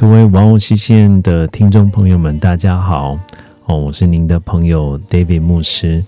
[0.00, 3.18] 各位玩偶西线的听众朋友们，大家好！
[3.66, 6.02] 哦，我是您的朋友 David 牧师。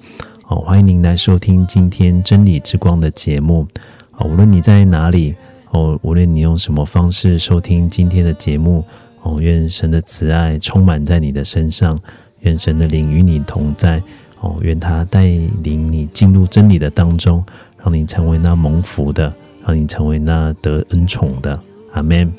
[0.46, 3.68] 哦，欢迎您来收听今天真理之光的节目。
[4.16, 5.34] 哦，无论你在哪里，
[5.72, 8.82] 哦，无论你用什么方式收听今天的节目，
[9.24, 11.94] 哦，愿神的慈爱充满在你的身上，
[12.40, 14.02] 愿神的灵与你同在。
[14.40, 15.26] 哦，愿他带
[15.62, 17.44] 领你进入真理的当中，
[17.84, 19.30] 让你成为那蒙福的，
[19.66, 21.60] 让你成为那得恩宠的。
[21.92, 22.32] 阿门。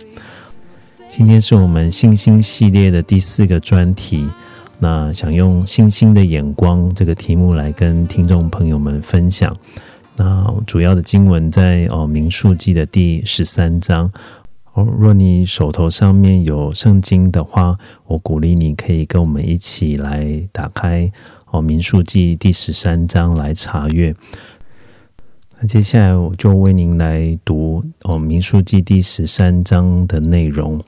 [1.16, 4.28] 今天是我们星星系列的第四个专题，
[4.80, 9.56] 那想用星星的眼光这个题目来跟听众朋友们分享。
[10.16, 14.12] 那主要的经文在哦民数记的第十三章。
[14.74, 17.76] 哦，若你手头上面有圣经的话，
[18.08, 21.12] 我鼓励你可以跟我们一起来打开
[21.52, 24.16] 哦民数记第十三章来查阅。
[25.60, 30.84] 那接下来我就为您来读哦民数记第十三章的内容。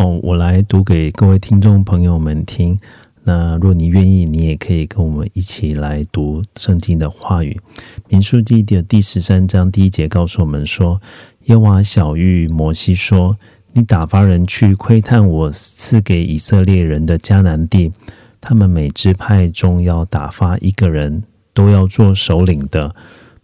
[0.00, 2.80] 哦，我来读给各位听众朋友们听。
[3.22, 7.60] 那若你愿意，你也可以跟我们一起来读圣经的话语。
[8.08, 10.98] 民数记的第十三章第一节告诉我们说
[11.44, 13.36] ：“耶和华小谕摩西说：
[13.74, 17.92] 你打发人去窥探我赐给以色列人的迦南地，
[18.40, 21.22] 他们每支派中要打发一个人，
[21.52, 22.94] 都要做首领的。”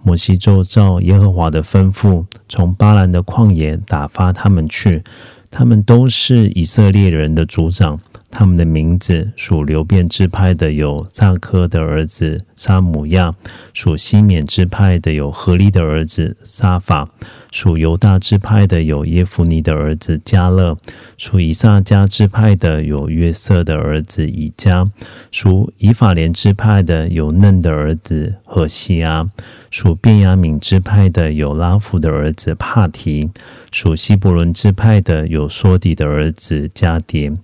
[0.03, 5.03] 摩西就照耶和华的吩咐，从巴兰的旷野打发他们去。
[5.51, 7.99] 他们都是以色列人的族长，
[8.31, 13.35] 他们的名字属流变支派的有萨科的儿子沙姆亚，
[13.73, 17.09] 属西缅支派的有何利的儿子沙法，
[17.51, 20.77] 属犹大支派的有耶夫尼的儿子加勒，
[21.17, 24.89] 属以萨迦支派的有约瑟的儿子以迦，
[25.31, 29.29] 属以法莲支派的有嫩的儿子何西阿。
[29.79, 33.31] 属便雅悯支派的有拉弗的儿子帕提，
[33.71, 37.37] 属希伯伦支派的有梭底的儿子加迭。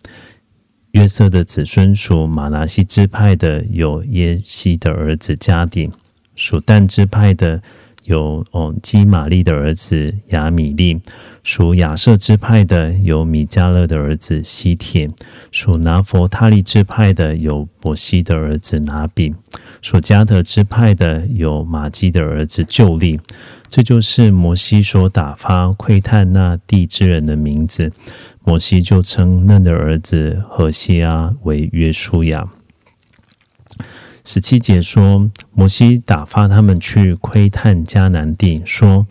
[0.93, 5.91] 约瑟的子孙属马拿西支派的有耶西的儿子加迪，
[6.35, 7.63] 属但支派的
[8.05, 11.01] 有哦基玛利的儿子亚米利，
[11.43, 15.09] 属亚瑟支派的有米迦勒的儿子西铁，
[15.51, 19.35] 属拿佛他利支派的有伯西的儿子拿比。
[19.81, 23.21] 属加德支派的有马基的儿子旧利，
[23.69, 27.93] 这就是摩西所打发窥探那地之人的名字。
[28.45, 32.49] 摩西就称嫩的儿子何西阿为约书亚。
[34.25, 39.05] 十七节说，摩西打发他们去窥探迦南地，说：“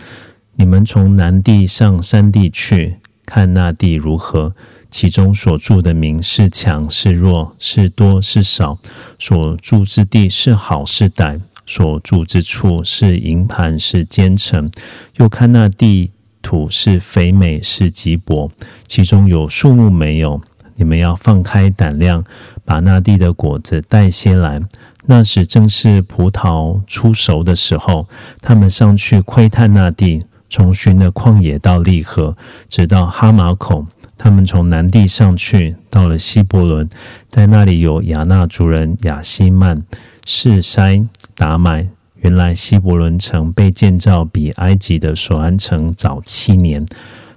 [0.56, 2.96] 你们从南地上山地去，
[3.26, 4.56] 看那地如何。”
[4.90, 8.78] 其中所住的民是强是弱，是多是少；
[9.20, 14.72] 所住之地是好是歹，所住之处是营盘是坚城。
[15.16, 16.12] 又看那地
[16.42, 18.50] 土是肥美是瘠薄，
[18.88, 20.42] 其中有树木没有。
[20.76, 22.26] 你们要放开胆量，
[22.66, 24.60] 把那地的果子带些来。
[25.06, 28.08] 那时正是葡萄出熟的时候，
[28.42, 32.36] 他们上去窥探那地，从寻的旷野到利河，
[32.70, 33.86] 直到哈马孔。
[34.18, 36.88] 他们从南地上去，到了西伯伦，
[37.30, 39.82] 在那里有亚纳族人亚西曼、
[40.24, 41.88] 士筛、达买。
[42.18, 46.86] 原来西伯伦城被建造比埃及的索安城早七年。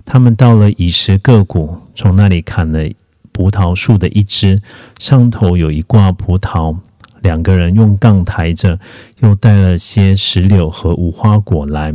[0.04, 2.86] 他们到了以实各谷，从那里砍了
[3.32, 4.60] 葡萄树的一枝，
[4.98, 6.76] 上头有一挂葡萄。
[7.24, 8.78] 两个人用杠抬着，
[9.18, 11.92] 又带了些石榴和无花果来，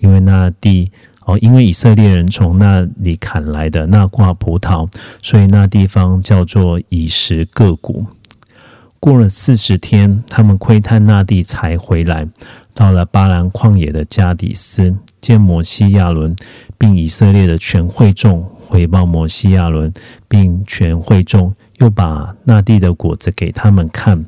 [0.00, 0.92] 因为那地。
[1.26, 4.86] 哦，因为以色列人从那里砍来的那挂葡萄，
[5.22, 8.04] 所以那地方叫做以实各谷。
[9.00, 12.28] 过了四十天，他们窥探那地才回来，
[12.74, 16.36] 到了巴兰旷野的加底斯，见摩西亚伦，
[16.76, 19.90] 并以色列的全会众，回报摩西亚伦，
[20.28, 24.22] 并全会众，又把那地的果子给他们看。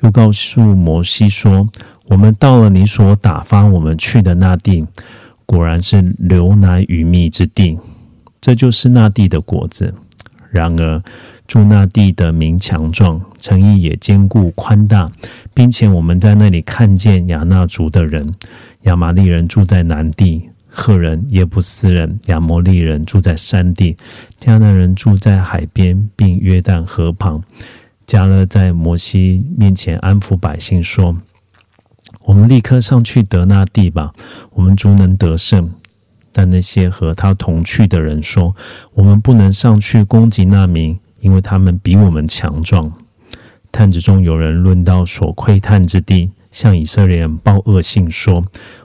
[0.00, 1.68] 又告诉摩西说
[2.08, 4.86] ：“我们到了你所打发我们去的那地，
[5.44, 7.78] 果然是流奶与蜜之地，
[8.40, 9.94] 这就是那地的果子。
[10.50, 11.02] 然而
[11.46, 15.10] 住那地的民强壮，城邑也坚固宽大，
[15.52, 18.34] 并且我们在那里看见亚纳族的人、
[18.82, 23.96] 亚玛利人住在南地。”赫人、耶布斯人、亚摩利人住在山地，
[24.38, 27.42] 迦南人住在海边，并约旦河旁。
[28.08, 31.14] 加勒在摩西面前安抚百姓说
[32.24, 34.14] ：“我们立刻上去得那地吧，
[34.54, 35.70] 我们足能得胜。”
[36.32, 38.56] 但那些和他同去的人说
[38.94, 42.90] ：“我们不能上去攻击那民，因为他们比我们强壮。”
[43.70, 48.42] 探子中有人论到所窥探之地，向以色列人报恶信说。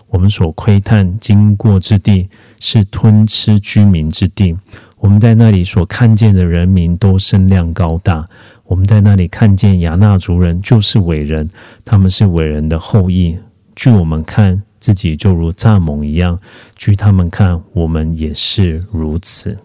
[0.09, 2.29] 我们所窥探经过之地
[2.59, 4.55] 是吞吃居民之地。
[4.97, 8.29] 我们在那里所看见的人民都身量高大。
[8.73, 11.47] 我们在那里看见亚纳族人就是伟人，
[11.85, 13.37] 他们是伟人的后裔。
[13.75, 16.35] 据我们看，自己就如蚱蜢一样；
[16.75, 19.55] 据他们看，我们也是如此。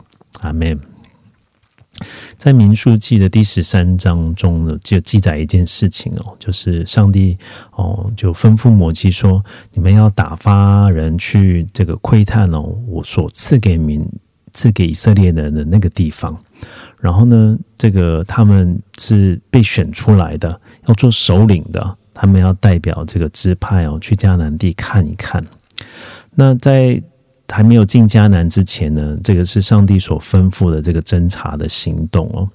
[0.41, 0.79] 阿门。
[2.37, 7.39] 在民数记的第十三章中呢，就记载一件事情哦，就是上帝
[7.77, 14.07] 哦就吩咐摩西说：“你们要打发人去这个窥探哦，我所赐给民
[14.53, 16.39] 赐给以色列人的那个地方。
[17.01, 25.45] 然后呢，这个他们是被选出来的，要做首领的，他们要代表这个支派哦去迦南地看一看。
[26.35, 27.01] 那在
[27.49, 32.49] 还没有进迦南之前呢，这个是上帝所吩咐的这个侦查的行动哦。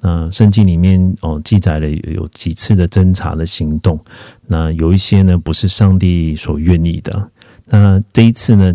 [0.00, 4.00] 那圣经里面哦记载了有几次的侦查的行动，
[4.46, 7.30] 那有一些呢不是上帝所愿意的。
[7.66, 8.74] 那这一次呢，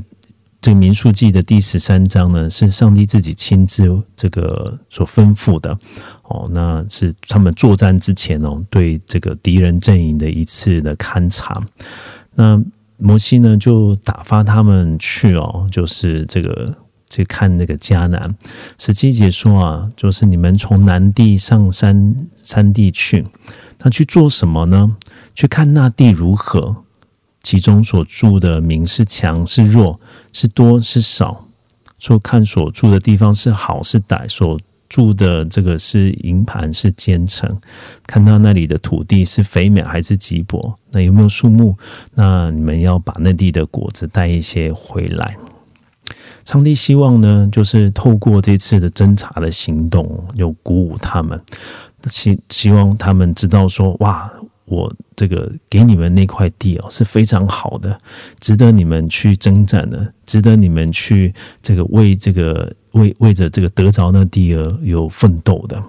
[0.59, 5.77] 这个民数记的第十三章呢，是上帝自己亲自这个所吩咐的
[6.23, 6.49] 哦。
[6.53, 11.61] 那是他们作战之前哦，对这个敌人阵营的一次的勘察。
[12.35, 12.61] 那
[12.97, 16.75] 摩西呢，就打发他们去哦，就是这个
[17.09, 18.35] 去看那个迦南。
[18.79, 23.25] 十七节说啊，就是你们从南地上山山地去，
[23.83, 24.97] 那去做什么呢？
[25.35, 26.77] 去看那地如何，
[27.43, 29.99] 其中所住的民是强是弱，
[30.37, 31.47] 是多是少，
[31.97, 34.59] 说看所住的地方是好是歹，所。
[34.89, 37.59] 住的这个是营盘是坚城，
[38.05, 40.73] 看到那里的土地是肥美还是瘠薄？
[40.91, 41.75] 那有没有树木？
[42.15, 45.35] 那你们要把那地的果子带一些回来。
[46.45, 51.37] 上帝希望呢，就是透过这次的侦查的行动，有鼓舞他们，
[52.09, 54.31] 希希望他们知道说，哇。
[54.69, 57.97] 我这个给你们那块地哦是非常好的，
[58.41, 61.33] 值得你们去征战的，值得你们去
[61.63, 65.81] 这个为这个为为着这个得着那地而有奋斗的。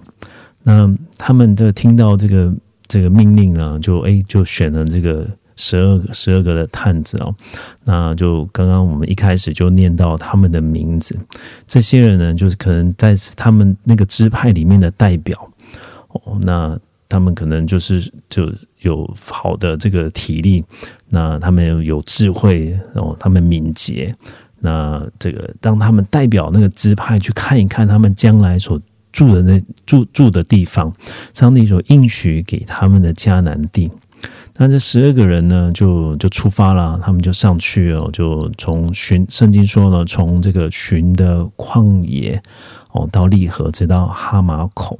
[0.62, 2.54] 那他们的听到这个
[2.86, 5.26] 这个命令呢，就哎就选了这个
[5.56, 7.34] 十二个十二个的探子哦。
[7.84, 11.14] 那就刚刚我们一开始就念到他们的名字，
[11.66, 15.50] 这些人呢，就是可能在他们那个支派里面的代表
[16.08, 16.38] 哦。
[16.40, 18.50] 那他们可能就是就。
[18.80, 20.64] 有好的这个体力，
[21.08, 24.14] 那他们有智慧哦，他们敏捷。
[24.60, 28.80] 那这个当他们代表那个支派去看一看他们将来所
[29.12, 30.92] 住的那住住的地方，
[31.32, 33.90] 上帝所应许给他们的迦南地。
[34.56, 42.42] 那这十二个人呢，就就出发了，他们就上去哦，就从寻圣经说了，从这个寻的旷野
[42.90, 44.98] 哦到利河，直到哈马孔。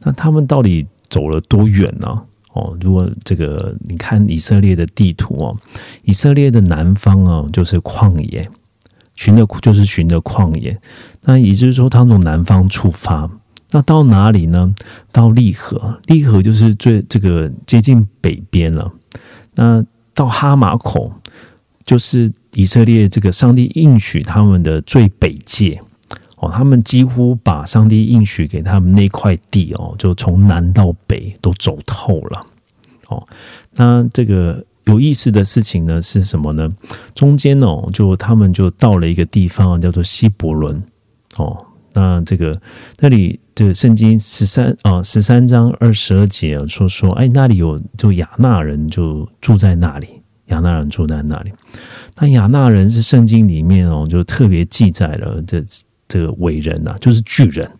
[0.00, 2.22] 那他们到底走了多远呢？
[2.56, 5.56] 哦，如果这个你看以色列的地图哦，
[6.02, 8.48] 以色列的南方哦就是旷野，
[9.14, 10.76] 寻的就是寻的旷野。
[11.22, 13.30] 那也就是说，他从南方出发，
[13.70, 14.74] 那到哪里呢？
[15.12, 18.90] 到利河，利河就是最这个接近北边了。
[19.54, 19.84] 那
[20.14, 21.12] 到哈马口，
[21.84, 25.80] 就是以色列这个上帝应许他们的最北界。
[26.36, 32.46] 哦，他们几乎把上帝应许给他们那块地哦，就从南到北都走透了。
[33.08, 33.26] 哦，
[33.74, 36.70] 那这个有意思的事情呢是什么呢？
[37.14, 40.82] 中间哦，就他们就到了一个地方叫做希伯伦。
[41.38, 41.56] 哦，
[41.94, 42.60] 那这个
[42.98, 50.08] 那里这圣经十三啊十三章二十二节说说，哎，那里有就亚纳人就住在那里，
[50.48, 51.52] 亚纳人住在那里。
[52.18, 55.64] 那亚纳人是圣经里面哦，就特别记载了这。
[56.08, 57.70] 这个伟人呐，就是巨人，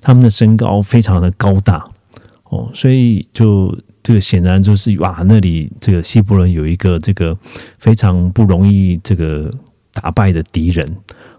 [0.00, 1.84] 他们的身高非常的高大。
[2.44, 7.36] 哦，所以就这个显然就是哇，那里这个希伯伦有一个这个
[7.78, 9.50] 非常不容易这个
[9.92, 10.86] 打败的敌人。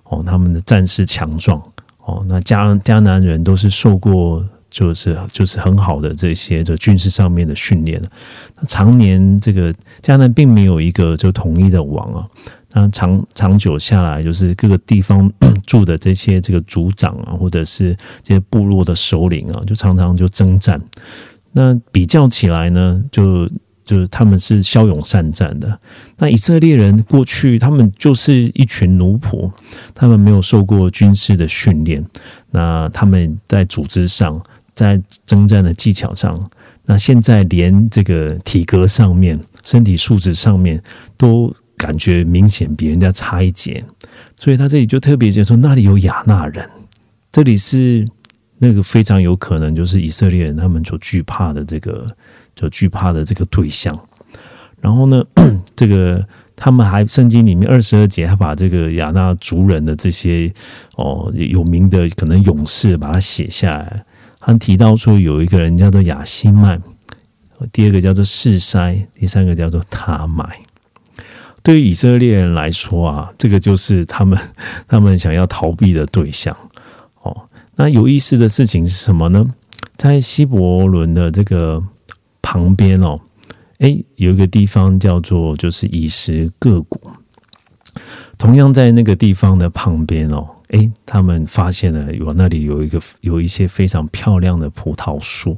[0.05, 1.61] 哦，他们的战士强壮。
[1.99, 8.01] 哦，那迦迦南人都是受过就是就是很好的这些就军事上面的训练。
[8.01, 8.07] 了。
[8.57, 12.27] 那常年这个迦南并没有一个就统一的王啊，
[12.75, 15.31] 那长长久下来，就是各个地方
[15.65, 20.79] 住的这些这个族长啊，或者是这些部落的首领啊，就常常就征战。
[21.53, 23.49] 那比较起来呢，就
[23.85, 25.79] 就是他们是骁勇善战的。
[26.17, 29.49] 那以色列人过去他们就是一群奴仆，
[29.93, 32.05] 他们没有受过军事的训练。
[32.51, 36.49] 那他们在组织上，在征战的技巧上，
[36.85, 40.81] 那现在连这个体格上面、身体素质上面
[41.15, 41.55] 都
[41.85, 43.83] 感觉明显比人家差一截。
[44.35, 46.69] 所以他这里就特别就说，那里有亚纳人，
[47.31, 48.07] 这里是。
[48.57, 52.07] 那个非常有可能就是以色列人他们所惧怕的这个，
[52.57, 53.99] 所惧怕的这个对象。
[54.79, 55.21] 然后呢，
[55.75, 56.25] 这个
[56.55, 60.51] 他们还圣经里面二十二节还把这个亚纳族人的这些
[60.95, 64.05] 哦有名的可能勇士把它写下来。
[64.39, 66.81] 他提到说有一个人叫做亚西曼，
[67.73, 70.47] 第二个叫做示塞，第三个叫做塔买。
[71.65, 74.37] 对于以色列人来说啊，这个就是他们
[74.87, 76.55] 他们想要逃避的对象
[77.23, 77.35] 哦。
[77.75, 79.43] 那有意思的事情是什么呢？
[79.97, 81.81] 在希伯伦的这个
[82.39, 83.19] 旁边哦，
[83.79, 87.01] 诶，有一个地方叫做就是以石各谷。
[88.37, 95.57] 同样在那个地方的旁边哦，诶，他们发现了有那里有一个有一些非常漂亮的葡萄树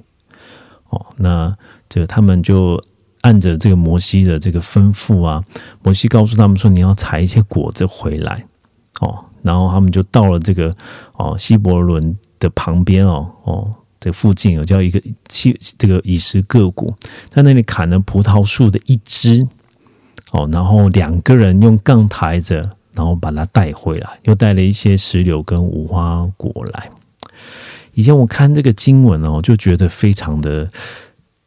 [0.87, 1.05] 哦。
[1.17, 1.53] 那
[1.89, 2.81] 这他们就
[3.27, 5.43] 按着这个摩西的这个吩咐啊，
[5.83, 8.45] 摩西告诉他们说，你要采一些果子回来
[9.01, 9.19] 哦。
[9.43, 10.73] 然后他们就到了这个
[11.15, 13.69] 哦希伯伦的旁边哦哦
[13.99, 16.95] 这附近有叫一个七这个以实各谷，
[17.27, 19.45] 在那里砍了葡萄树的一枝
[20.31, 22.61] 哦，然后两个人用杠抬着，
[22.93, 26.89] 然后把它带回来，又带了一些石榴跟无花果来。
[27.93, 30.69] 以前我看这个经文哦，就觉得非常的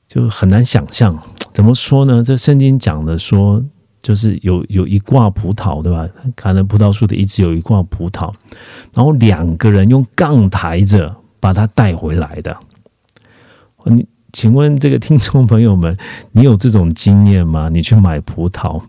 [0.07, 1.17] 就很难想象，
[1.53, 2.23] 怎么说呢？
[2.23, 3.65] 这圣经讲的说。
[4.03, 6.09] 就是有有一挂葡萄，对吧？
[6.35, 8.33] 砍了葡萄树的一直有一挂葡萄，
[8.95, 12.57] 然后两个人用杠抬着把它带回来的。
[13.85, 15.95] 你请问这个听众朋友们，
[16.33, 17.69] 你有这种经验吗？
[17.71, 18.81] 你去买葡萄，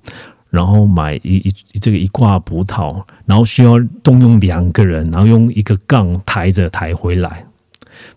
[0.50, 7.46] 然后买一一这个一挂葡萄，然后需要动用两个人，然后用一个杠抬着抬回来。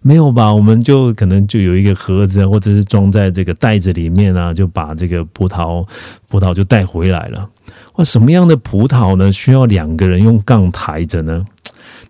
[0.03, 0.53] 没有吧？
[0.53, 5.87] 我们就可能就有一个盒子，或者是装在这个袋子里面啊，就把这个葡萄
[6.29, 7.49] 葡萄就带回来了。
[7.95, 9.33] 哇，什么样的葡萄呢？
[9.33, 11.45] 需要两个人用杠抬着呢？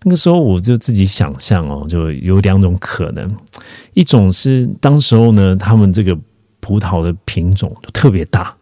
[0.03, 3.37] 那个时候我就自己想象哦，就有两种可能，
[3.95, 6.17] 一种是当时候呢，他们这个
[6.61, 8.55] 葡萄的品种就特别大，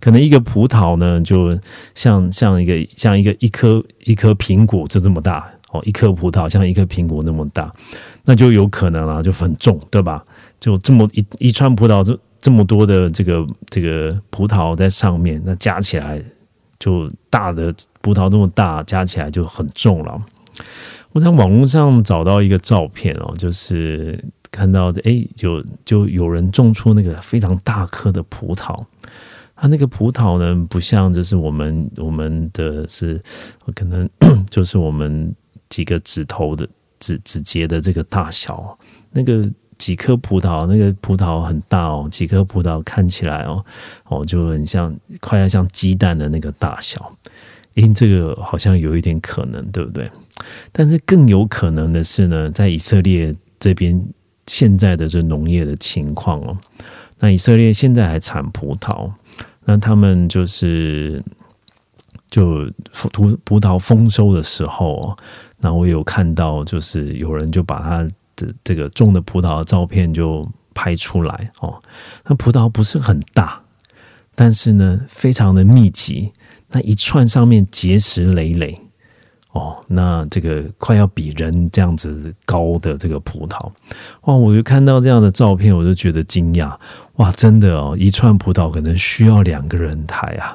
[0.00, 1.58] 可能一个葡萄呢，就
[1.94, 7.72] 像像一个像一个一颗一颗苹果就这么大哦，一颗葡萄像一颗苹果那么大。
[8.24, 10.22] 那就有可能了，就很重，对吧？
[10.60, 16.22] 就这么一一串葡萄，这这么多的这个这个葡萄在上面，那加起来
[16.78, 20.20] 就大的葡萄这么大，加起来就很重了。
[21.12, 28.84] 我在网络上找到一个照片哦，就是看到的，哎，就就有人种出那个非常大颗的葡萄，
[29.56, 33.18] 它那个葡萄呢，不像就是我们我们的是
[33.74, 34.08] 可能
[34.50, 35.34] 就是我们
[35.68, 36.68] 几个指头的。
[37.00, 38.76] 指指节的这个大小，
[39.12, 39.48] 那个
[39.78, 43.64] 几颗葡萄，那个葡萄很大哦，几颗葡萄看起来哦
[44.08, 47.16] 哦就很像快要像鸡蛋的那个大小，
[47.74, 50.10] 因这个好像有一点可能，对不对？
[50.72, 54.04] 但是更有可能的是呢，在以色列这边
[54.48, 56.58] 现在的这农业的情况哦，
[57.20, 59.08] 那以色列现在还产葡萄，
[59.64, 61.22] 那他们就是
[62.30, 65.16] 就葡葡萄丰收的时候。
[65.60, 68.02] 那我有看到，就是有人就把他
[68.36, 71.82] 的这个种的葡萄的照片就拍出来哦。
[72.24, 73.60] 那葡萄不是很大，
[74.34, 76.32] 但是呢，非常的密集。
[76.70, 78.78] 那一串上面结实累累
[79.52, 83.72] 哦，那这个快要比人这样子高的这个葡萄
[84.24, 84.34] 哇！
[84.34, 86.76] 我就看到这样的照片，我就觉得惊讶
[87.16, 87.32] 哇！
[87.32, 90.54] 真的哦，一串葡萄可能需要两个人抬啊。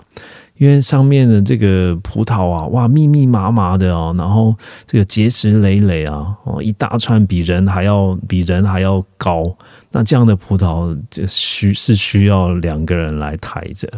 [0.58, 4.56] 因为上面的这个葡萄啊，哇，密密麻麻的哦，然后
[4.86, 9.44] 这个结石累累啊，哦，一大串比人还要比人还要高，
[9.92, 13.90] 那这样的葡萄就需是需要两个人来抬着。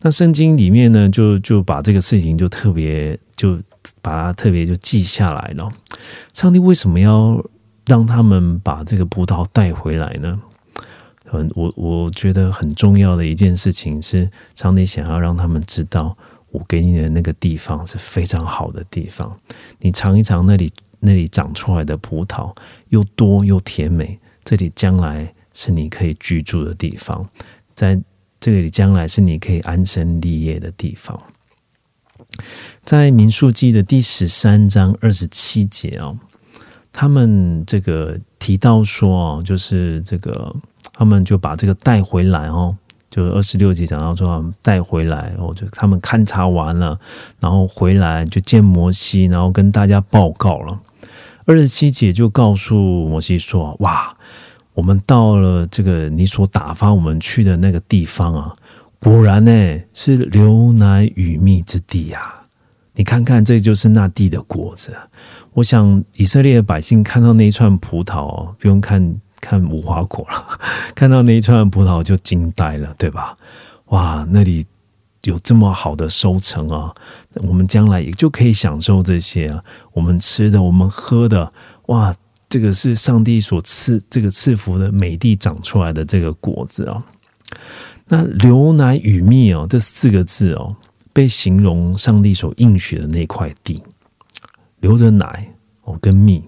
[0.00, 3.58] 那圣经里面呢，就就把这个事情就特别就
[4.00, 5.68] 把它特别就记下来了。
[6.32, 7.44] 上帝为什么要
[7.86, 10.40] 让他们把这个葡萄带回来呢？
[11.30, 16.16] 很，我我觉得很重要的一件事情是，上帝想要让他们知道，
[16.50, 19.38] 我给你的那个地方是非常好的地方。
[19.80, 22.54] 你尝一尝那里那里长出来的葡萄
[22.88, 27.28] 又多又甜美，这里将来是你可以居住的地方，
[27.74, 28.00] 在
[28.40, 31.20] 这里将来是你可以安身立业的地方。
[32.84, 36.16] 在民数记的第十三章二十七节哦，
[37.00, 40.52] 他们这个提到说哦，就是这个
[40.92, 42.76] 他们就把这个带回来哦。
[43.08, 46.98] 就是二十六节讲到说，带回来，哦，就他们勘察完了，
[47.38, 50.76] 然后回来就见摩西，然后跟大家报告了。
[51.46, 54.12] 二十七节就告诉摩西说：“哇，
[54.74, 58.52] 我们到了这个你所打发我们去的那个地方啊，
[58.98, 62.34] 果然呢是流奶与蜜之地呀！
[62.94, 64.92] 你看看，这就是那地的果子。
[65.54, 70.58] 我想以色列的百姓看到那一串葡萄，不用看。”看无花果了，
[70.96, 73.38] 看到那一串葡萄就惊呆了，对吧？
[73.86, 74.66] 哇，那里
[75.22, 76.92] 有这么好的收成啊！
[77.34, 79.62] 我们将来也就可以享受这些啊，
[79.92, 81.52] 我们吃的，我们喝的，
[81.86, 82.12] 哇，
[82.48, 87.00] 这个是上帝所赐这个赐福的美地长出来的这个果子啊。
[88.08, 90.74] 那流奶与蜜哦，这四个字哦，
[91.12, 93.80] 被形容上帝所应许的那块地，
[94.80, 96.42] 流着奶哦跟蜜。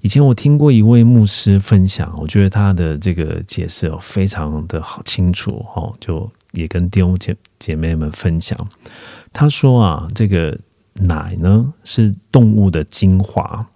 [0.00, 8.56] 以前我听过一位牧师分享，我觉得他的这个解释哦非常的好清楚哦，就也跟弟兄姐姐妹们分享。
[9.32, 10.56] 他说啊，这个
[10.94, 13.66] 奶呢是动物的精华，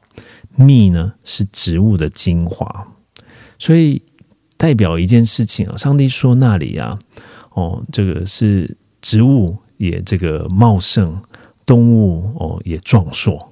[0.54, 2.86] 蜜呢是植物的精华，
[3.58, 4.00] 所以
[4.56, 5.76] 代表一件事情啊。
[5.76, 6.96] 上帝说那里啊，
[7.50, 11.20] 哦，这个是植物也这个茂盛，
[11.66, 13.51] 动物哦也壮硕。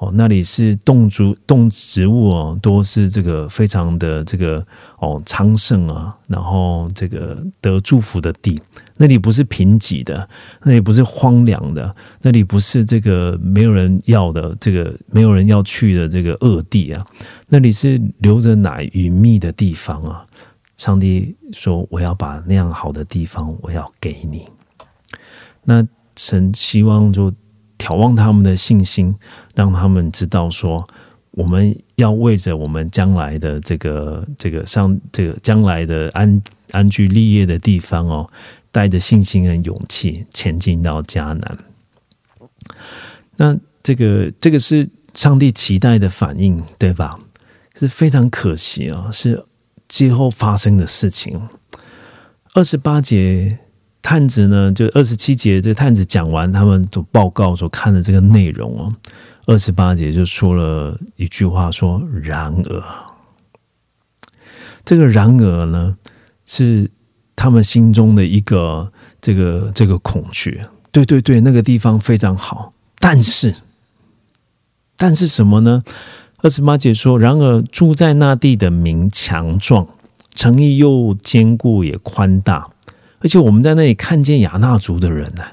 [0.00, 4.66] 哦，那里是动植动植物哦，都是这个非常的这个
[4.98, 8.58] 哦昌盛啊，然后这个得祝福的地，
[8.96, 10.26] 那里不是贫瘠的，
[10.62, 17.06] 那里不是荒凉的，那里不是这个没有人要的这个没有人要去的这个恶地啊，
[17.48, 20.24] 那里是流着奶与蜜的地方啊。
[20.78, 24.46] 上帝说：“我要把那样好的地方，我要给你。”
[25.62, 27.30] 那神希望就。
[27.80, 29.16] 眺望他们的信心，
[29.54, 30.86] 让他们知道说，
[31.30, 38.30] 我们要为着我们将来的这个这个上这个将来的安安居立业的地方哦，
[38.70, 41.58] 带着信心和勇气前进到迦南。
[43.36, 47.18] 那这个这个是上帝期待的反应，对吧？
[47.76, 49.42] 是非常可惜啊，是
[49.88, 51.48] 之后发生的事情。
[52.52, 53.58] 二十八节。
[54.02, 58.94] 探子呢，就二十七节，这探子讲完他们的报告所看的这个内容哦，
[59.46, 62.82] 二十八节就说了一句话，说：“然而，
[64.84, 65.96] 这个然而呢，
[66.46, 66.90] 是
[67.36, 70.62] 他们心中的一个这个这个恐惧。
[70.90, 73.54] 对对对，那个地方非常好，但是，
[74.96, 75.82] 但是什么呢？
[76.38, 79.86] 二十八节说：然而住在那地的民强壮，
[80.34, 82.70] 诚意又坚固，也宽大。”
[83.20, 85.44] 而且我们在那里看见亚纳族的人呢，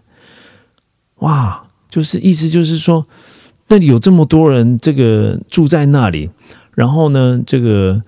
[1.20, 3.06] 哇，就是意思就是说，
[3.68, 6.30] 那里有这么多人，这个住在那里，
[6.74, 8.02] 然后呢，这个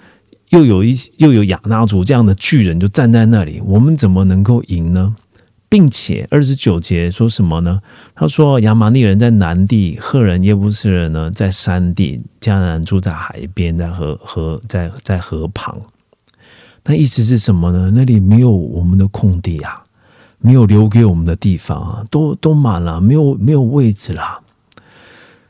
[0.49, 5.15] 又有一又有亚纳族这样的巨人就站在那里，我们怎么能够赢呢？
[5.71, 7.79] 并且二十九节说什么呢？
[8.15, 15.79] 他说亚玛利人在南地，赫人耶布斯人呢在山地，迦南住在海边，在河河在在河旁。
[16.89, 17.91] 那意思是什么呢？
[17.93, 19.85] 那里没有我们的空地啊，
[20.39, 24.39] 没有留给我们的地方啊，都都满了，没有没有位置啦。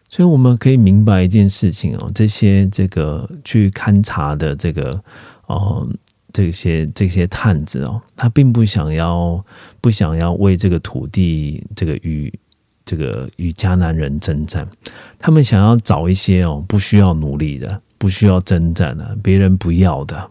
[0.09, 5.01] 所以我们可以明白一件事情哦，这些这个去勘察的这个
[5.45, 5.87] 哦，
[6.33, 9.41] 这些这些探子哦，他并不想要
[9.79, 12.37] 不想要为这个土地这个与
[12.83, 14.67] 这个与迦南人征战，
[15.17, 20.29] 他们想要找一些哦不需要努力的，不需要征战的，别人不要的。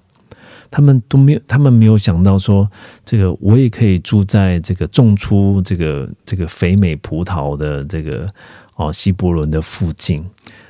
[0.71, 2.71] 他们都没有，他们没有想到说，
[3.05, 8.29] 这个我也可以住在这个种出这个这个肥美葡萄的这个
[8.77, 10.25] 哦希伯伦的附近，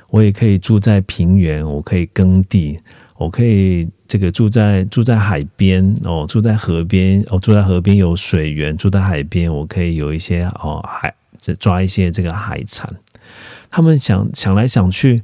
[0.09, 2.79] 我也可以住在平原，我可以耕地，
[3.17, 12.89] 我可以这个住在住在海边哦，住在河边哦，住在河边有水源，住在海边，我可以有一些哦海这抓一些这个海产。
[13.69, 15.23] 他们想想来想去，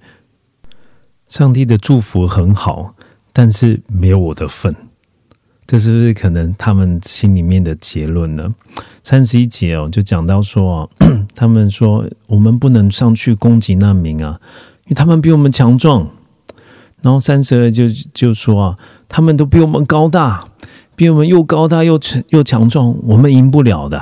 [1.28, 2.95] 上帝的祝福很好。
[3.38, 4.74] 但是没有我的份，
[5.68, 8.56] 这是不是可能他们心里面的结论呢？
[9.04, 10.90] 三十一节哦，就讲到说啊，
[11.36, 14.40] 他们说我们不能上去攻击难民啊，
[14.86, 16.10] 因为他们比我们强壮。
[17.02, 20.48] 然后三十二就就说啊，他们都比我们高大，
[20.96, 24.02] 比我们又高大又又强壮，我们赢不了的。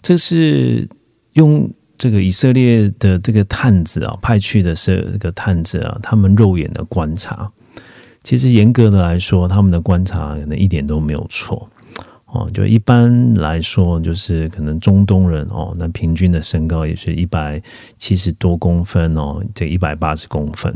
[0.00, 0.88] 这是
[1.34, 7.52] 用这个以色列的这个探子啊，派去的是这个探子啊，他们肉眼的观察，
[8.22, 11.68] 其实严格的来说，他们的观察可能一点都没有错
[12.26, 12.48] 哦。
[12.52, 17.62] 就一般来说，就是可能中东人哦，那平均的身高也是一百
[17.98, 20.74] 七十多公分哦，这一百八十公分。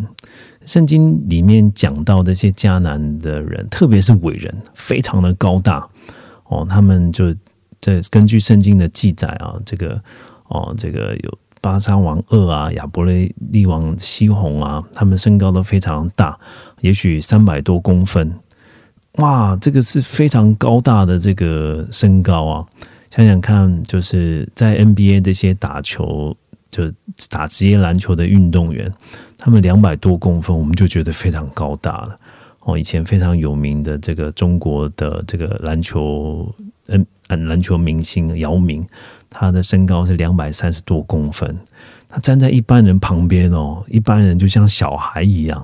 [0.64, 5.88] 圣经里面讲到这些迦南的人，特别是伟人，非常的高大
[6.48, 7.35] 哦，他们就
[7.80, 10.02] 在根据圣经的记载啊，这个。
[10.48, 16.38] 哦，这个有巴沙王二啊，亚伯雷利王西红啊，他们身高都非常大，
[16.83, 18.31] 也许三百多公分，
[19.12, 22.66] 哇，这个是非常高大的这个身高啊！
[23.11, 26.37] 想想看，就是在 NBA 这些打球
[26.68, 26.92] 就
[27.31, 28.92] 打职业篮球的运动员，
[29.38, 32.18] 他们两百多公分，我们就觉得非常高大了。
[32.64, 36.53] 哦，以前非常有名的这个中国的这个篮球，
[36.88, 38.85] 嗯，篮球明星姚明。
[39.37, 41.59] 他的身高是两百三十多公分，
[42.09, 45.61] 他站在一般人旁边哦，一般人就像小孩一样，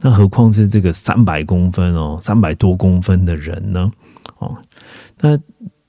[0.00, 3.92] 那何况是这个三百公分哦，三百多公分的人呢？
[4.38, 4.56] 哦，
[5.20, 5.38] 那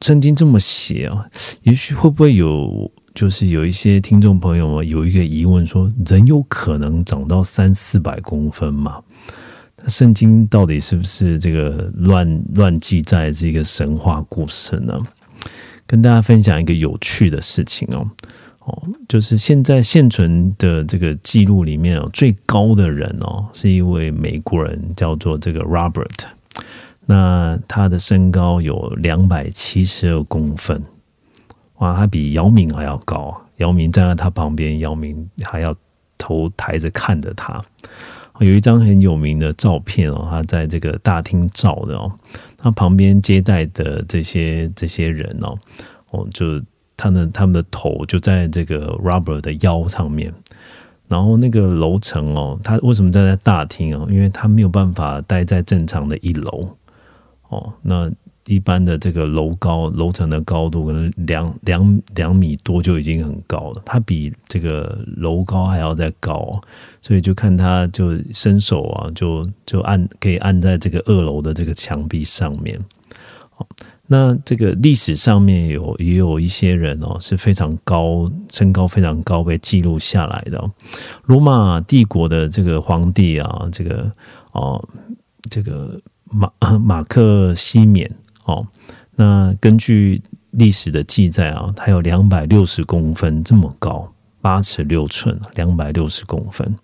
[0.01, 1.25] 圣经这么写啊，
[1.63, 9.01] 也许会不会有，就是有一些听众朋友有一个疑问，说人有可能长到三四百公分吗？
[9.87, 14.99] 圣经到底是不是这个乱乱记载这个神话故事呢？
[15.87, 18.09] 跟大家分享一个有趣的事情哦，
[18.61, 26.09] 哦，就是现在现存的这个记录里面哦，最高的人哦，是一位美国人，叫做这个 Robert，
[27.05, 30.81] 那他的身高有两百七十二公分，
[31.77, 35.75] 哇，他比姚明还要高，姚明站在他旁边，姚明还要
[36.17, 37.63] 头抬着看着他。
[38.39, 42.11] 有一张很有名的照片哦，他在这个大厅照的哦。
[42.57, 45.57] 他旁边接待的这些这些人哦，
[46.11, 46.61] 哦，就
[46.97, 50.33] 他们他们的头就在这个 robber 的腰上面，
[51.07, 54.07] 然后那个楼层哦，他为什么站在大厅哦？
[54.09, 56.75] 因为他没有办法待在正常的一楼
[57.49, 58.11] 哦，那。
[58.47, 66.61] 一般的这个楼高楼层的高度可能两两两米多就已经很高了，它比这个楼高还要再高，
[67.01, 72.79] 所以就看他就伸手啊，就就按可以按在这个二楼的这个墙壁上面。
[74.05, 80.71] 那这个历史上面有也有一些人哦是非常高身高非常高被记录下来的，
[81.23, 84.11] 罗马帝国的这个皇帝啊，这个
[84.51, 84.87] 哦
[85.49, 88.07] 这个马马克西缅。
[88.45, 88.65] 哦，
[89.15, 96.75] 那根据历史的记载啊，他有两百六十公分这么高，八尺六寸，两百六十公分。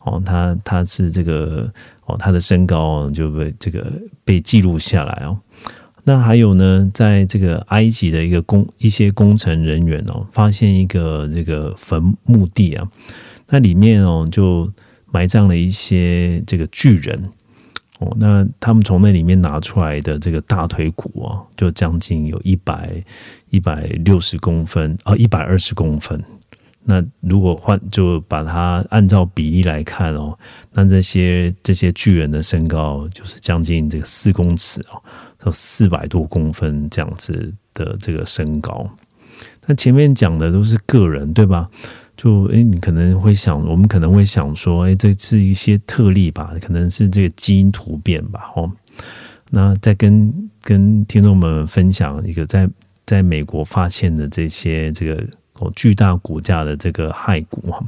[0.00, 1.70] 哦，他他是这个
[2.06, 3.92] 哦，他的身高就被这个
[4.24, 5.36] 被记录下来哦。
[6.04, 12.88] 那还有呢，在这个埃及的一个工一些工程人员哦，发现一个这个坟墓地啊，
[13.48, 14.70] 那里面哦就
[15.10, 17.30] 埋葬了一些这个巨人。
[17.98, 23.02] 哦，那他们从那里面拿出来的这个大腿骨啊，就将近有一百
[23.50, 26.22] 一百六十公分啊，一百二十公分。
[26.84, 30.38] 那如果换就把它按照比例来看哦，
[30.72, 35.02] 那这些这些巨人的身高就是将近这个四公尺哦，
[35.38, 38.88] 到四百多公分这样子的这个身高。
[39.66, 41.68] 那前面讲的都是个人，对吧？
[42.18, 46.52] 就诶，你可能会想，我们可能会想说，诶，这是一些特例吧？
[46.60, 48.50] 可能是这个基因突变吧？
[48.56, 48.68] 哦，
[49.50, 52.68] 那再跟跟听众们分享一个在
[53.06, 55.24] 在美国发现的这些这个
[55.60, 57.80] 哦巨大骨架的这个骸骨哈。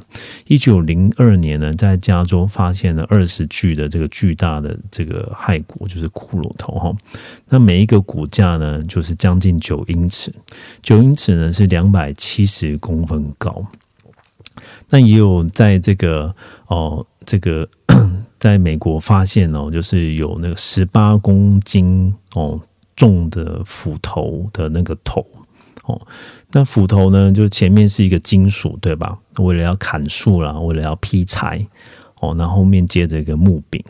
[0.46, 6.96] 一九零二年呢，在加州发现了二十具的这个巨大的这个骸骨，就是骷髅头哈。
[7.48, 10.32] 那每一个骨架呢，就是将近九英尺，
[10.82, 13.66] 九英尺呢是两百七十公分高。
[14.90, 16.34] 那也有在这个
[16.66, 17.68] 哦，这个
[18.38, 22.60] 在美国发现哦，就是有那个十八公斤哦
[22.96, 25.24] 重的斧头的那个头
[25.84, 26.00] 哦。
[26.52, 29.16] 那斧头呢，就前面是一个金属，对吧？
[29.38, 31.64] 为了要砍树啦，为了要劈柴
[32.20, 33.82] 哦，那后面接着一个木柄。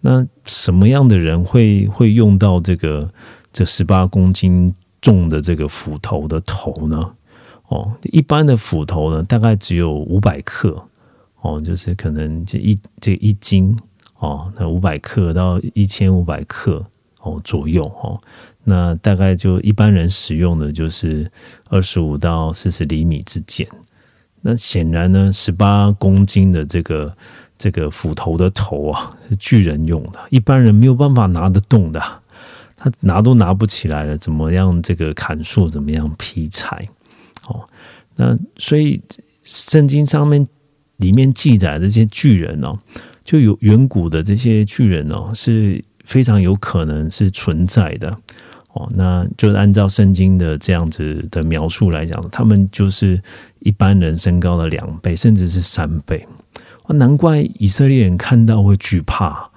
[0.00, 3.08] 那什么样的人会会用到这个
[3.52, 7.12] 这十八公斤重的这个斧头的头呢？
[7.72, 10.86] 哦，一般的斧头呢，大概只有五百克，
[11.40, 13.74] 哦，就是可能这一这一斤，
[14.18, 16.84] 哦，那五百克到一千五百克，
[17.22, 18.20] 哦左右，哦，
[18.62, 21.30] 那大概就一般人使用的就是
[21.70, 23.66] 二十五到四十厘米之间。
[24.42, 27.16] 那显然呢，十八公斤的这个
[27.56, 32.02] 这个斧头的头啊，是巨人用的，一般人没有办法拿得动的，
[32.76, 36.86] 他拿都拿不起来了，怎么样这个砍树，怎么样劈柴？
[38.16, 39.00] 那所以
[39.42, 40.46] 圣经上面
[40.98, 42.78] 里面记载的这些巨人哦，
[43.24, 48.10] 就有远古的这些巨人哦，是非常有可能是存在的
[48.74, 48.88] 哦。
[48.94, 53.20] 那就是按照圣经的这样子的描述来讲，他们就是
[53.60, 56.26] 一般人身高的两倍，甚至是三倍。
[56.88, 59.48] 难怪以色列人看到会惧怕。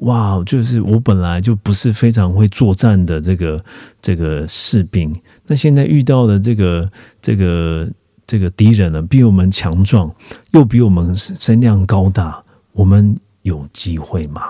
[0.00, 3.62] 哇，就是我本来就不是非常会作战的这个
[4.00, 5.14] 这个士兵，
[5.48, 7.88] 那现在遇到的这个这个
[8.26, 10.14] 这个敌人呢，比我们强壮，
[10.52, 12.40] 又比我们身量高大，
[12.72, 14.42] 我们有机会吗？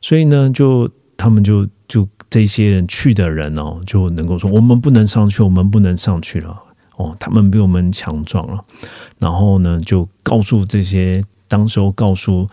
[0.00, 6.56] 所以呢，就他们就就这些人去的人哦，就能够说我们不能上去，我们不能上去了
[6.96, 8.64] 哦，他们比我们强壮了，
[9.18, 12.48] 然后呢，就告诉这些当时候告诉。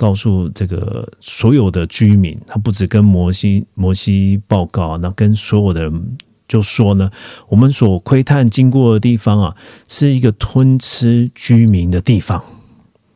[0.00, 6.16] 告诉这个所有的居民，他不止跟摩西摩西报告，那跟所有的人
[6.48, 7.10] 就说呢，
[7.50, 9.54] 我们所窥探经过的地方啊，
[9.88, 12.42] 是一个吞吃居民的地方。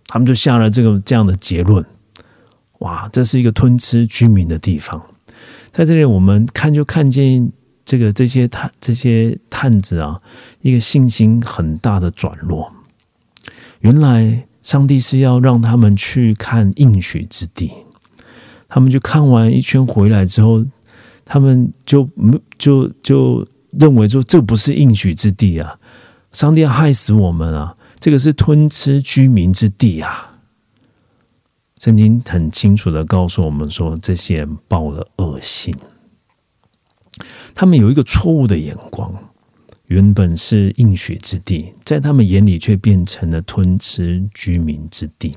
[0.09, 1.83] 他们就下了这个这样的结论。
[2.81, 5.03] 哇，这是一个吞吃居民的地方。
[5.73, 7.51] 在这里，我们看就看见
[7.87, 10.21] 这个这些探这些探子啊，
[10.61, 12.71] 一个信心很大的转弱。
[13.81, 14.47] 原来。
[14.65, 17.71] 上帝是要让他们去看应许之地，
[18.67, 20.65] 他们就看完一圈回来之后，
[21.25, 22.09] 他们就
[22.57, 23.47] 就就
[23.79, 25.79] 认为说这不是应许之地啊！
[26.33, 27.77] 上帝要害死我们啊！
[28.01, 30.33] 这个是吞吃居民之地啊！
[31.81, 35.77] 圣经很清楚的告诉我们说，这些人报了恶信，
[37.55, 39.15] 他们有一个错误的眼光。
[39.95, 45.37] 原本是应许之地，在他们眼里却变成了吞吃居民之地。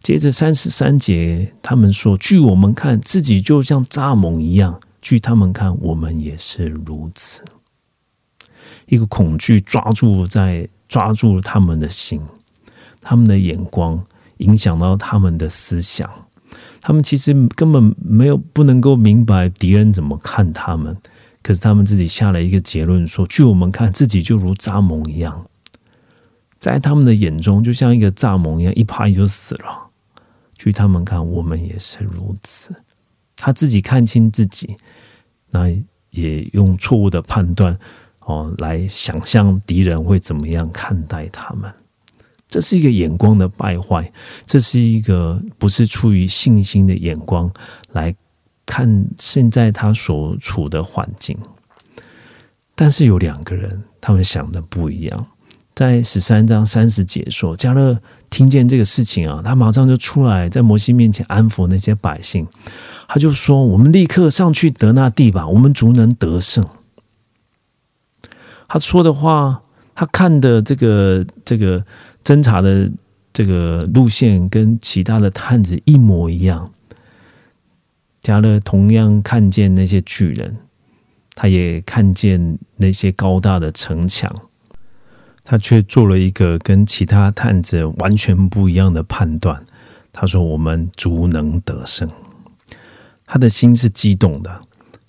[0.00, 7.42] 接着三十三节，他们说：“据我们看，自己就像蚱蜢一样；据他们看，我们也是如此。”
[8.86, 12.20] 一个恐惧抓住在抓住他们的心，
[13.00, 14.00] 他们的眼光
[14.36, 16.08] 影响到他们的思想。
[16.80, 20.96] 他们其实根本没有不能够明白敌人怎么看他们。
[21.50, 25.44] 可是他们自己下了一个结论，说：据我们看，自己就如蚱蜢一样，
[26.60, 29.90] 在他们的眼中，就像一个蚱蜢一样，一拍就死了。
[30.56, 32.72] 据他们看，我们也是如此。
[33.34, 34.76] 他自己看清自己，
[35.50, 35.66] 那
[36.10, 37.76] 也用错误的判断
[38.20, 41.68] 哦，来想象敌人会怎么样看待他们。
[42.46, 44.12] 这是一个眼光的败坏，
[44.46, 47.52] 这是一个不是出于信心的眼光
[47.90, 48.14] 来。
[48.70, 51.36] 看现在他所处的环境，
[52.76, 55.26] 但是有两个人，他们想的不一样。
[55.74, 62.46] 在十三章三十节说，加勒听见这个事情啊，他马上就出来，在摩西面前安抚那些百姓。
[63.08, 66.64] 他就说：“我们立刻上去得那地吧，我们足能得胜。”
[68.68, 69.60] 他说的话，
[69.96, 71.84] 他看的这个这个
[72.22, 72.88] 侦查的
[73.32, 76.70] 这个路线，跟其他的探子一模一样。
[78.20, 80.56] 加勒同样看见那些巨人，
[81.34, 84.30] 他也看见那些高大的城墙，
[85.42, 89.64] 他却做了一个跟其他探子完全不一样的判断。
[90.12, 92.10] 他说：“我们足能得胜。”
[93.24, 94.60] 他的心是激动的，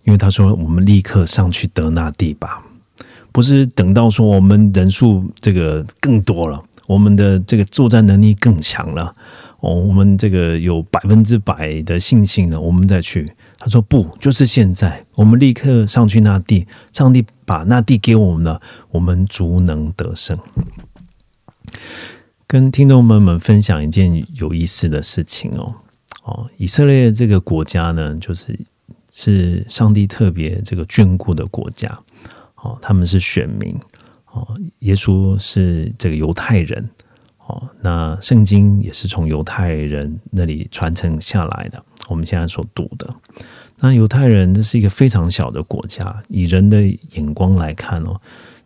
[0.04, 2.64] 因为他说：“我们立刻上去得那地吧，
[3.32, 9.14] 不是等到说我们人数这个更多了，我们的这个作战能力更强了。”
[9.62, 13.32] 哦，我们这个有百分之百的信心呢，我们再去。
[13.60, 20.36] 他说不，就是现在，我们立刻上去那地，上帝把那地给我们了，我们足能得胜。
[22.48, 25.76] 跟听众朋友们分享一件有意思的事情哦，
[26.24, 28.60] 哦，以色列这个国家呢，就是
[29.14, 31.88] 是上帝特别这个眷顾的国家，
[32.56, 33.80] 哦，他们是选民，
[34.32, 36.90] 哦，耶稣是这个犹太人。
[37.82, 41.84] 那圣经也是从犹太人那里传承下来的。
[42.10, 43.10] 我们现在所读的，
[43.80, 48.20] 那犹太人这是一个非常小的国家，以人的眼光来看哦，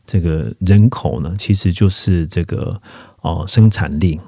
[0.06, 2.82] 这个人口呢，其实就是这个
[3.22, 4.20] 哦生产力，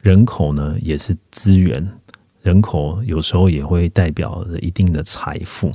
[0.00, 1.86] 人口呢也是资源，
[2.40, 5.70] 人口有时候也会代表着一定的财富。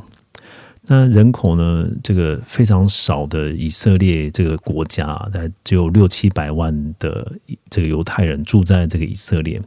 [0.89, 1.85] 那人口呢？
[2.01, 7.29] 这个非常少的以色列这个国家，在只有六七百万的
[7.69, 9.61] 这个犹太人住在这个以色列。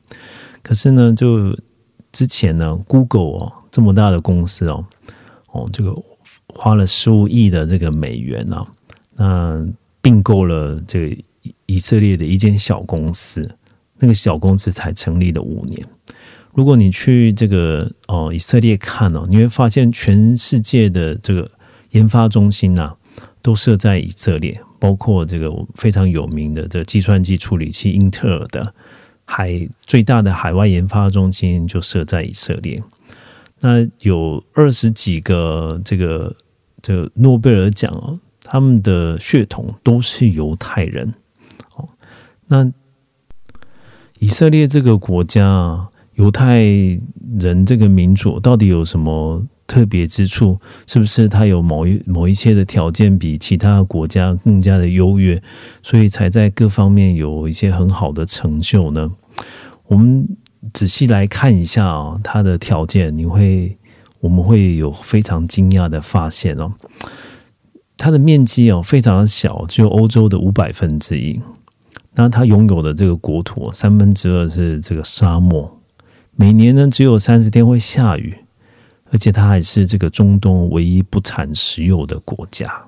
[0.62, 1.54] 可是呢，就
[2.10, 4.84] 之前呢，Google 哦这么大的公司哦，
[5.52, 5.94] 哦这个
[6.54, 8.66] 花了十五亿的这个美元啊，
[9.16, 9.68] 那
[10.00, 11.16] 并购了这个
[11.66, 13.46] 以色列的一间小公司，
[13.98, 15.86] 那个小公司才成立了五年。
[16.54, 21.50] 如果你去这个哦以色列看哦，你会发现全世界的这个
[21.90, 22.94] 研发中心呐，
[23.40, 28.74] 都设在以色列，包括这个非常有名的这计算机处理器英特尔的
[29.24, 32.82] 海最大的海外研发中心就设在以色列。
[33.60, 36.34] 那有二十几个这个
[36.82, 41.14] 这个诺贝尔奖哦，他们的血统都是犹太人。
[41.76, 41.88] 哦，
[42.48, 42.72] 那
[44.18, 45.89] 以色列这个国家啊，
[46.20, 46.62] 犹太
[47.38, 50.58] 人这个民族到底有什么特别之处？
[50.86, 55.42] 是不是他有某一某一些的条件比其他国家更加的优越，
[55.82, 59.10] 所以才在各方面有一些很好的成就呢？
[59.86, 60.28] 我们。
[60.74, 63.74] 仔细来看一下啊，它的条件，你会
[64.20, 66.70] 我们会有非常惊讶的发现哦。
[67.96, 71.40] 它的面积哦非常小，只有欧洲的五百分之一。
[72.14, 75.79] 那它拥有的这个国土三分之二是这个沙漠，
[76.40, 78.34] 每年呢只有三十天会下雨，
[79.10, 82.82] 而且它还是这个中东唯一不产石油的国家。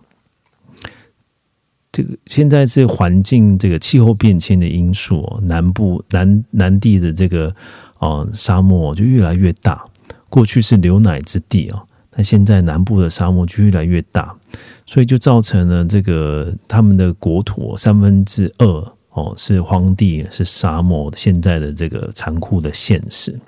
[1.93, 7.55] 这个现在是环境这个气候变迁的因素哦，南部南南地的这个
[7.99, 9.85] 哦沙漠就越来越大。
[10.31, 11.87] 过去是牛奶之地哦，
[12.17, 14.35] 那现在南部的沙漠就越来越大，
[14.87, 23.39] 所以就造成了这个他们的国土三分之二哦是荒地是沙漠，现在的这个残酷的现实。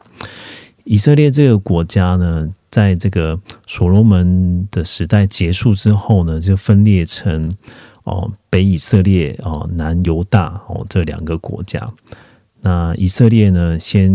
[0.84, 7.50] 以色列这个国家呢，在这个所罗门的时代结束之后呢，就分裂成。
[8.04, 11.90] 哦，北以色列哦，南犹大哦，这两个国家。
[12.60, 14.12] 那以色列呢，先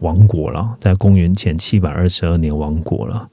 [0.00, 3.28] 亡国了，在公元前七百二十二年亡国了。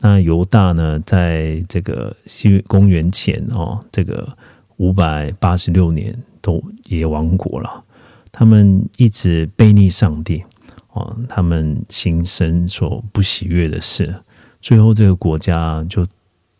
[0.00, 4.28] 那犹大呢，在这个西公元前哦，这个
[4.76, 7.84] 五百八十六年都也亡国了。
[8.30, 10.44] 他们一直背逆上帝
[10.92, 14.14] 啊，他们行神所不喜悦的事，
[14.60, 16.06] 最后这个国家就。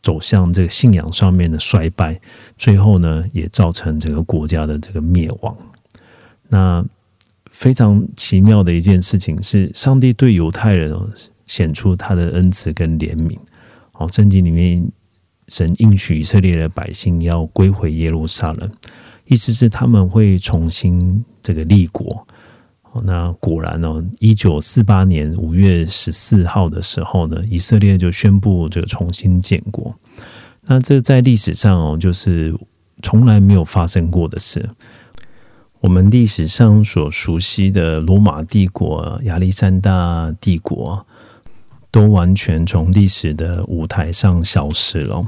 [0.03, 2.21] 走向这个信仰上面的衰败，
[2.57, 5.57] 最后呢，也造成整个国家的这个灭亡。
[6.49, 6.85] 那
[7.51, 10.97] 非常奇妙的一件事情是，上帝对犹太人
[11.45, 13.37] 显出他的恩慈跟怜悯。
[13.95, 14.89] 哦，圣经里面
[15.49, 18.71] 神应许以色列的百姓要归回耶路撒冷，
[19.27, 22.27] 意思是他们会重新这个立国。
[23.05, 29.95] 那果然哦，一九四八年五月十四号的时候呢，以色列就宣布这个重新建国。
[30.63, 32.55] 那这在历史上哦，就是
[33.03, 34.67] 从来没有发生过的事。
[35.81, 41.07] 我们历史上所熟悉的罗马帝国、亚历山大帝国，
[41.91, 45.27] 都完全从历史的舞台上消失了。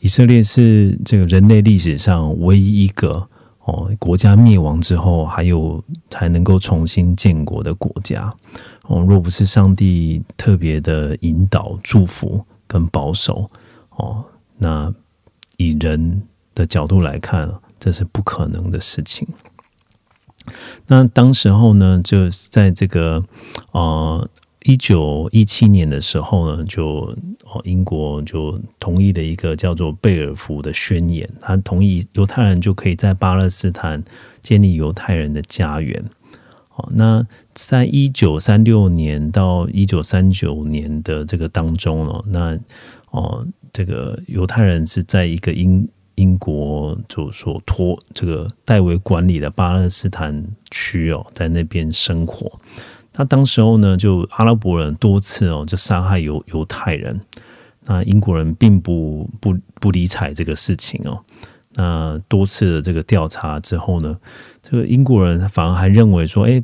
[0.00, 3.28] 以色列是这个人类历史上唯一一个。
[3.64, 8.28] 哦，国家灭亡之后，还有才能够重新建国的国家。
[8.88, 13.48] 哦，若不是上帝特别的引导、祝福跟保守，
[13.90, 14.24] 哦，
[14.58, 14.92] 那
[15.58, 16.20] 以人
[16.56, 19.28] 的角度来看，这是不可能的事情。
[20.88, 23.22] 那当时候呢，就在这个
[23.70, 24.28] 呃。
[24.64, 34.02] 一九一七年的时候呢，就哦，英国就同意了一个叫做贝尔福的宣言，他同意犹太人就可以在巴勒斯坦
[34.40, 36.02] 建立犹太人的家园。
[36.74, 42.58] 哦，那在一九三六年到一九三九年的这个当中呢，那
[43.10, 52.50] 哦，这个犹太人是在一个英英国就所托这个代为管理的巴勒斯坦区哦，在那边生活。
[53.14, 57.20] 那当时候呢，就阿拉伯人多次哦，就杀害犹犹太人。
[57.84, 61.20] 那英国人并不不不理睬这个事情哦。
[61.74, 64.16] 那多次的这个调查之后呢，
[64.62, 66.62] 这个英国人反而还认为说，哎，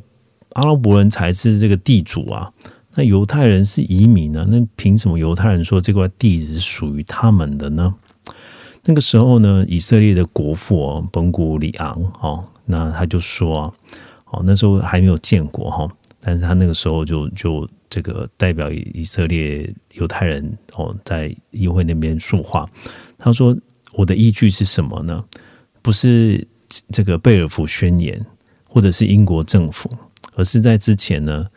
[0.53, 2.49] 阿拉伯人才是这个地主啊。
[2.95, 4.47] 那犹太人是移民呢？
[4.49, 7.93] 那凭什么犹太人说这块地是属于他们的呢？
[8.85, 13.73] 那个时候呢，以色列的国父哦本古里昂哦，那他就说，
[14.31, 15.87] 哦，那时候还没有建国哈。
[16.21, 22.69] 但是他那个时候就就这个代表以色列犹太人哦，在议会那边说话。
[23.17, 23.57] 他说
[23.93, 25.23] ：“我的依据是什么呢？
[25.81, 26.45] 不是
[26.91, 28.23] 这个贝尔福宣言，
[28.67, 29.89] 或者是英国政府，
[30.35, 31.47] 而是在之前呢，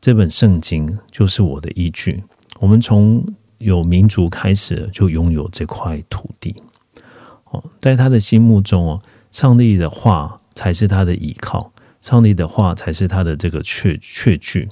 [0.00, 2.22] 这本圣经就是我的依据。
[2.58, 3.22] 我们从
[3.58, 6.54] 有民族开始就拥有这块土地。
[7.50, 11.70] 哦，在他的心目中哦，上帝的话才是他的依靠。”
[12.00, 14.68] 上帝的话才是他的这个确确据，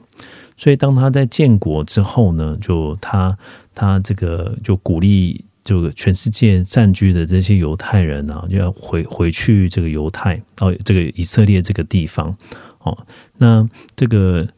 [0.56, 3.36] 所以当他在建国之后呢，就他
[3.74, 12.34] 他这个就鼓励就全世界占据的这些犹太人啊，就要回回去这个犹太到这个以色列这个地方
[12.80, 12.96] 哦。
[13.36, 14.48] 那这个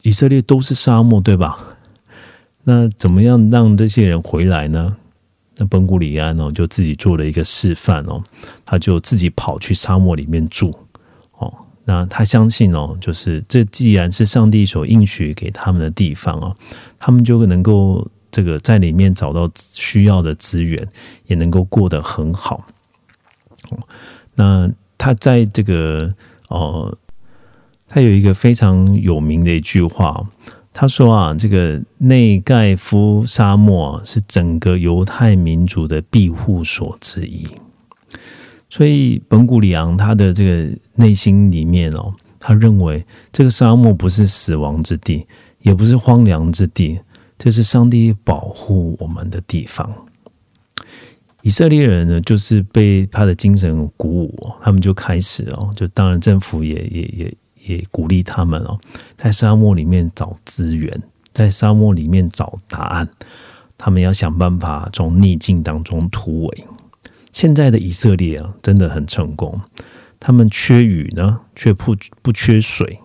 [0.00, 1.76] 以色列都是沙漠对吧？
[2.64, 4.96] 那怎么样让这些人回来呢？
[5.58, 8.22] 那本古里安哦，就自己做了一个示范哦，
[8.64, 10.74] 他就自己跑去沙漠里面住。
[11.84, 16.54] 那他相信哦，就是这既然是上帝所应许给他们的地方哦，
[16.98, 20.86] 他们就能够这个在里面找到需要的资源，
[21.26, 22.66] 也能够过得很好。
[24.34, 26.14] 那他在这个
[26.48, 26.96] 哦，
[27.88, 30.26] 他有一个非常有名的一句话。
[30.74, 37.46] 他说啊，这个内盖夫沙漠是整个犹太民族的庇护所之一。
[38.72, 42.10] 所以本古里昂他的这个内心里面哦，
[42.40, 45.26] 他认为这个沙漠不是死亡之地，
[45.60, 46.98] 也不是荒凉之地，
[47.36, 49.86] 这是上帝保护我们的地方。
[51.42, 57.34] 以色列人呢，就是被他的精神鼓舞，他们就开始哦，就当然政府也也也。
[57.64, 58.76] 也鼓励他们哦，
[59.16, 60.92] 在沙漠里面找资源，
[61.32, 63.08] 在沙漠里面找答案。
[63.78, 66.64] 他们要想办法从逆境当中突围。
[67.32, 69.60] 现在的以色列啊，真的很成功。
[70.20, 72.98] 他们缺雨呢，却不不缺水；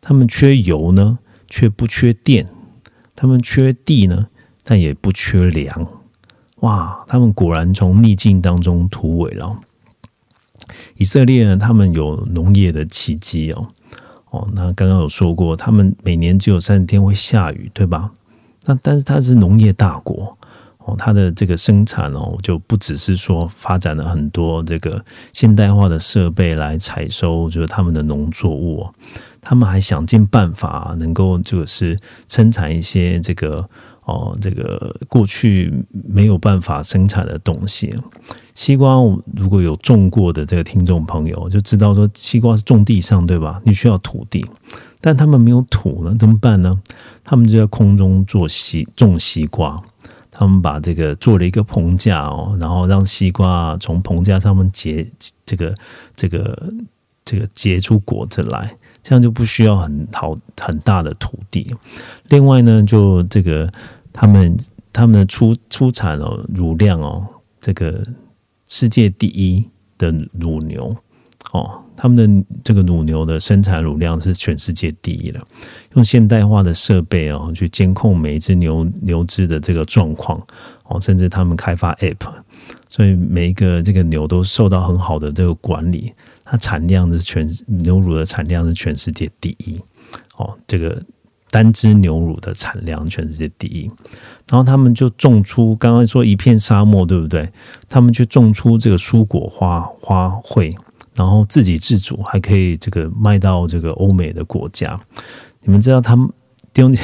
[0.00, 2.44] 他们缺油呢，却不缺电；
[3.16, 4.26] 他们缺地呢，
[4.62, 5.86] 但也不缺粮。
[6.56, 7.04] 哇！
[7.08, 9.58] 他们果然从逆境当中突围了。
[10.96, 13.68] 以色列呢，他们有农业的奇迹哦。
[14.30, 18.10] 哦，那刚刚有说过，他们每年只有三十天会下雨，对吧？
[18.66, 20.38] 那但是它是农业大国
[20.84, 28.86] 哦，它的这个生产哦，就不只是说发展了很多这个现代化的设备来采收，就是他们的农作物，
[29.40, 33.68] 他们还想尽办法能够就是生产一些这个。
[34.04, 37.94] 哦，这个过去没有办法生产的东西，
[38.52, 38.96] 西瓜
[39.36, 43.62] 如果有种过的这个听众朋友就知道，说西瓜是种地上，对吧？
[43.64, 44.44] 你需要土地，
[45.00, 46.76] 但他们没有土呢，怎么办呢？
[47.22, 49.80] 他们就在空中做西种西瓜，
[50.42, 55.06] 他们把这个做了一个棚架哦，然后让西瓜从棚架上面结
[55.44, 55.74] 这个
[56.16, 56.72] 这个
[57.24, 58.76] 这个结出果子来。
[59.04, 61.74] 这样就不需要很好很大的土地。
[62.28, 63.68] 另外呢，就这个
[64.12, 64.56] 他们
[64.92, 67.26] 他们的出出产哦乳量哦，
[67.60, 68.00] 这个
[68.68, 69.68] 世界第一
[69.98, 70.96] 的乳牛
[71.52, 75.40] 哦，他们的这个乳牛的生产乳量是全世界第一了。
[75.94, 80.44] 用现代化的设备哦，去监控每一只牛牛只的这个状况
[80.88, 82.28] 哦，甚至他们开发 App，
[82.88, 86.12] 所以每一个这个牛都受到很好的这个管理。
[86.44, 89.80] 它产量是全牛乳的产量是全世界第一
[90.38, 91.00] 哦，这个
[91.52, 93.88] 单只牛乳的产量全世界第一。
[94.50, 97.48] 然后他们就种出刚刚说一片沙漠，对不对？
[97.88, 100.76] 他们去种出这个蔬果花花卉，
[101.14, 104.98] 然后自给自足，还可以这个卖到这个欧美的国家。
[105.60, 106.28] 你们知道他们
[106.72, 106.96] 丢你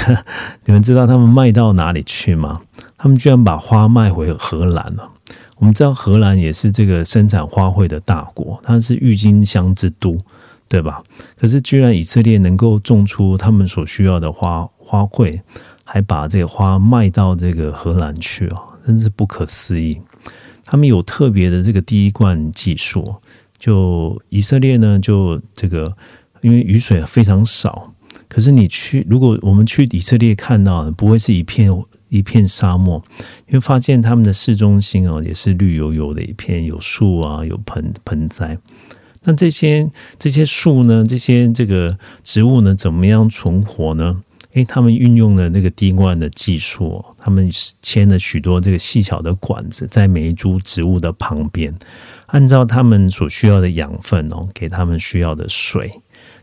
[0.73, 2.63] 们知道他们卖到哪里去吗？
[2.97, 5.11] 他们居然把花卖回荷兰了。
[5.57, 10.17] 我们知道荷兰也是这个生产花卉的大国，它是郁金香之都，
[10.69, 11.03] 对吧？
[11.37, 15.39] 可是居然以色列能够种出他们所需要的花花卉，
[15.85, 20.01] 还把这个花卖到这个荷兰去哦，真是不可思议。
[20.65, 23.15] 他们有特别的这个滴灌技术，
[23.59, 25.97] 就以色列呢，就这个
[26.43, 27.93] 因为雨水非常少，
[28.29, 31.71] 可是你去如果我们去以色列看到的，不会是一片。
[32.11, 33.05] 一片沙漠，
[33.49, 38.57] 因为发现他们的市中心哦，也是绿油油的一片，有树啊，有盆盆栽。
[39.25, 39.87] 那这些
[40.19, 44.23] 这些树呢，这些这个植物呢，怎么样存活呢？
[44.55, 47.47] 诶，他们运用了那个滴灌的技术，他们
[47.83, 51.79] 牵了许多这个细小的管子，在每一株植物的旁边，
[52.29, 55.93] 按照他们所需要的养分哦，给他们需要的水。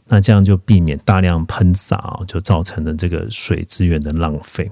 [0.08, 4.70] 那这样就避免大量喷洒哦，就造成了这个水资源的浪费。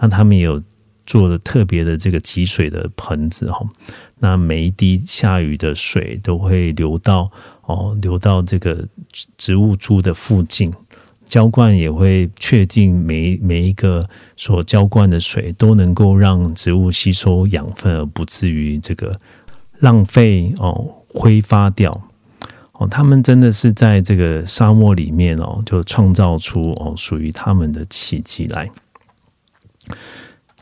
[0.00, 0.60] 那他们也有
[1.06, 3.64] 做了特别的这个集水的盆子哈，
[4.18, 7.30] 那每一滴下雨的水都会流到
[7.66, 8.84] 哦，流到这个
[9.36, 10.72] 植物株的附近，
[11.24, 19.20] 浇灌也会确定每每一个所浇灌的水都能够让植物吸收养分，而不至于这个
[19.84, 21.92] 浪费哦挥发掉
[22.72, 22.88] 哦。
[22.88, 28.70] 他们真的是在这个沙漠里面哦，就创造出哦属于他们的奇迹来。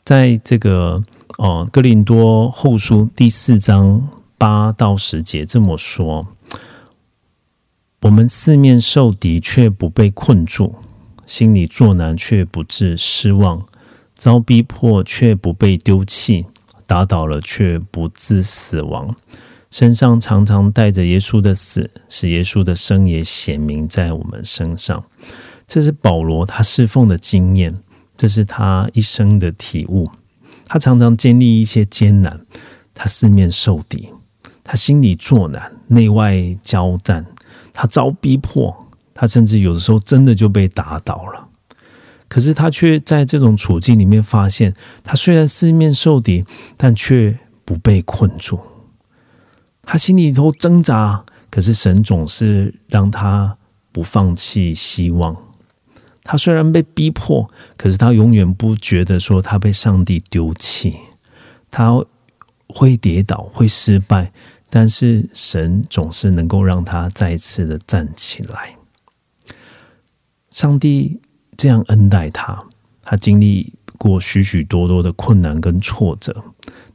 [0.04, 1.00] 在这个
[1.38, 6.26] 哦，《哥林多后书》第四章八到十节这么说：
[8.00, 10.74] 我们四面受敌，却不被困住；
[11.24, 13.60] 心里作难，却不致失望；
[14.16, 16.46] 遭逼迫，却不被丢弃；
[16.86, 19.14] 打倒了，却不致死亡。
[19.70, 25.02] 身上常常带着耶稣的死，使耶稣的生也显明在我们身上。
[25.66, 27.78] 这是保罗他侍奉的经验。
[28.14, 30.08] 这是他一生的体悟。
[30.66, 32.40] 他常常经历一些艰难，
[32.94, 34.10] 他四面受敌，
[34.62, 37.26] 他心里作难，内外交战，
[37.72, 41.48] 他遭逼迫，他甚至有的时候真的就被打倒了。
[42.32, 44.74] 可是他却在这种处境里面发现，
[45.04, 46.42] 他虽然四面受敌，
[46.78, 48.58] 但却不被困住。
[49.82, 53.58] 他心里头挣扎，可是神总是让他
[53.92, 55.36] 不放弃希望。
[56.22, 60.96] 他虽然被逼迫，可是他永远不觉得说他被上帝丢弃。
[61.70, 62.02] 他
[62.66, 64.32] 会跌倒，会失败，
[64.70, 68.74] 但是神总是能够让他再次的站起来。
[70.50, 71.20] 上帝
[71.62, 72.60] 这样恩待他，
[73.04, 76.34] 他经历过许许多多的困难跟挫折。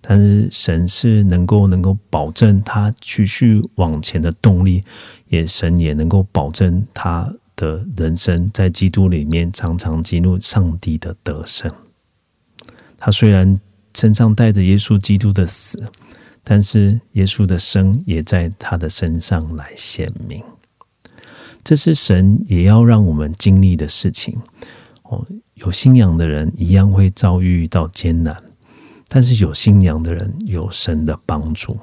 [0.02, 4.84] 但是神是能够能够保证他继续往前的动力，
[5.30, 11.72] 也神也能够保证他的人生在基督里面常常进入上帝的得胜。
[12.98, 13.58] 他虽然
[13.96, 15.82] 身上带着耶稣基督的死，
[16.44, 20.44] 但是耶稣的生也在他的身上来显明。
[21.68, 24.34] 这是神也要让我们经历的事情。
[25.04, 25.22] 哦，
[25.56, 28.42] 有信仰的人一样会遭遇到艰难。
[29.10, 31.78] 但是有信仰的人有神的帮助，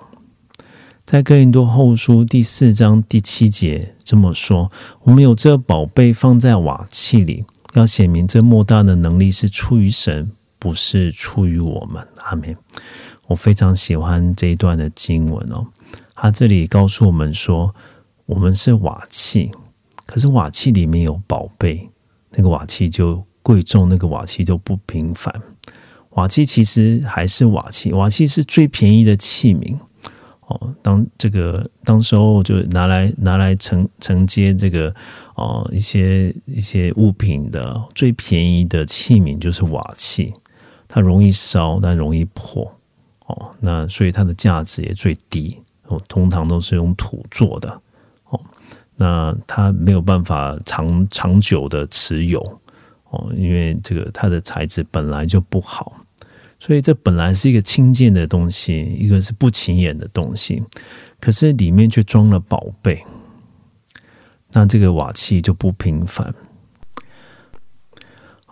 [1.05, 4.73] 在哥林多后书第四章第七节这么说
[5.05, 12.57] ：“我们有这宝贝放在瓦器里，要显明这莫大的能力是出于神，不是出于我们。”阿门。
[13.27, 15.67] 我非常喜欢这一段的经文哦，
[16.15, 17.75] 他这里告诉我们说，
[18.25, 19.51] 我们是瓦器，
[20.07, 21.89] 可是瓦器里面有宝贝，
[22.31, 25.35] 那个瓦器就贵重，那个瓦器就不平凡。
[26.11, 29.77] 瓦器其实还是瓦器，瓦器是最便宜的器皿
[30.47, 30.75] 哦。
[30.81, 34.95] 当这个当时候就拿来拿来承承接这个
[35.35, 40.33] 哦一些一些物品的最便宜的器皿就是瓦器，
[40.87, 42.73] 它容易烧但容易破
[43.27, 43.51] 哦。
[43.59, 47.81] 那所以它的价值也最低哦，通常都是用土做的。
[48.97, 52.41] 那它没有办法长长久的持有
[53.11, 56.01] 哦，因为这个它的材质本来就不好。
[56.61, 60.63] 所以这本来是一个轻贱的东西，一个是不起眼的东西，
[61.21, 63.05] 可是里面却装了宝贝。
[64.53, 66.35] 那这个瓦器就不平凡。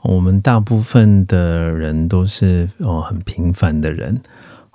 [0.02, 4.20] 我们大部分的人都是哦很平凡的人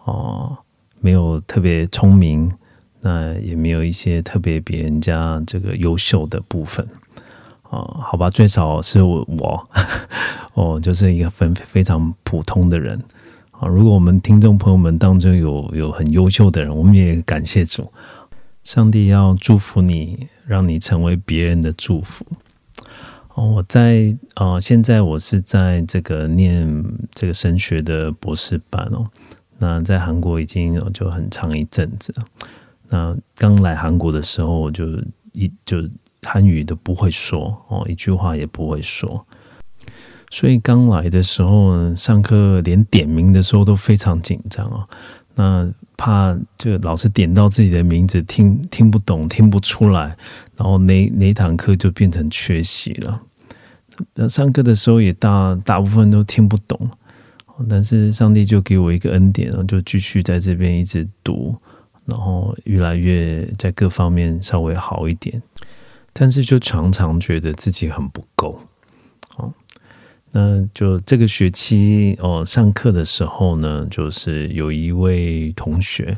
[0.05, 0.57] 哦，
[1.01, 2.49] 没有特别聪明，
[3.01, 6.85] 那也没有一些特别别人家这个优秀的部分
[7.69, 9.69] 哦，好吧，最少是我我
[10.55, 12.97] 哦，就是一个非非常普通的人。
[13.51, 17.91] 啊，如果我们听众朋友们当中有有很优秀的人，我们也感谢主，
[18.63, 22.25] 上帝要祝福你，让你成为别人的祝福。
[23.33, 26.83] 哦，我在啊，现在我是在这个念
[27.13, 29.05] 这个神学的博士班哦。
[29.59, 32.25] 那在韩国已经就很长一阵子了。
[32.89, 34.85] 那刚来韩国的时候，我就
[35.33, 35.77] 一就
[36.23, 39.25] 韩语都不会说哦，一句话也不会说。
[40.29, 44.87] 所以刚来的时候，上课连点名的时候都非常紧张啊。
[45.35, 50.17] 那怕就老师点到自己的名字，听听不懂，听不出来，
[50.55, 53.21] 然后那那堂课就变成缺席了。
[54.15, 56.89] 那上课的时候也大大部分都听不懂，
[57.69, 61.55] 但是上帝就给我一个恩典，然后就继续在这边一直读，
[62.07, 65.43] 然后越来越在各方面稍微好一点，
[66.13, 68.59] 但是就常常觉得自己很不够
[69.35, 69.53] 哦。
[70.31, 76.17] 那就这个学期哦，上课的时候呢，就是有一位同学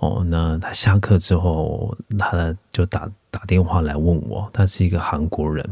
[0.00, 5.62] 哦，那他下课之后，他就打打电话来问我，他是一个韩国人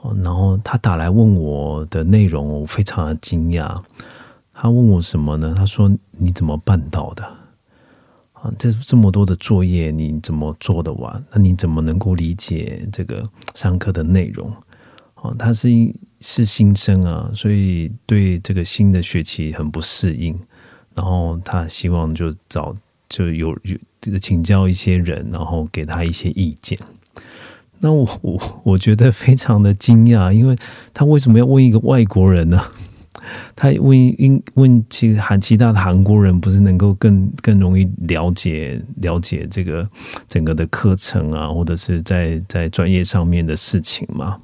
[0.00, 3.78] 哦，然后他打来问我的内容，我非常的惊讶。
[4.54, 5.54] 他问我什么呢？
[5.56, 7.26] 他说：“你怎么办到的？
[8.42, 11.22] 啊，这这么多的作业，你怎么做得完？
[11.32, 14.50] 那你怎么能够理解这个上课的内容？”
[15.22, 15.68] 哦，他是
[16.20, 20.38] 是新生啊，所以对这个新的学期很不适应。
[20.94, 22.74] 然后他希望就找
[23.08, 26.78] 就有有这个请教一些人，然后给他一些意见。
[27.78, 30.56] 那我我我觉得非常的惊讶，因为
[30.92, 32.62] 他为什么要问一个外国人呢？
[33.56, 39.88] 他问应问其实韩其他的韩国人，不是能够更更容易了解了解这个
[40.26, 44.38] 整个的课程啊，或者是在在专业上面的事情吗？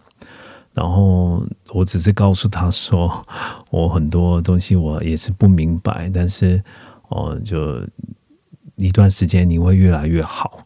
[0.74, 1.42] 然后
[1.72, 3.26] 我只是告诉他说，
[3.70, 6.62] 我很多东西我也是不明白，但是
[7.08, 7.80] 哦，就
[8.76, 10.62] 一段时间你会越来越好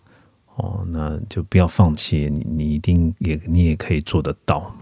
[0.57, 4.75] 哦，那就不要放弃，你你一定也你也可以做得到。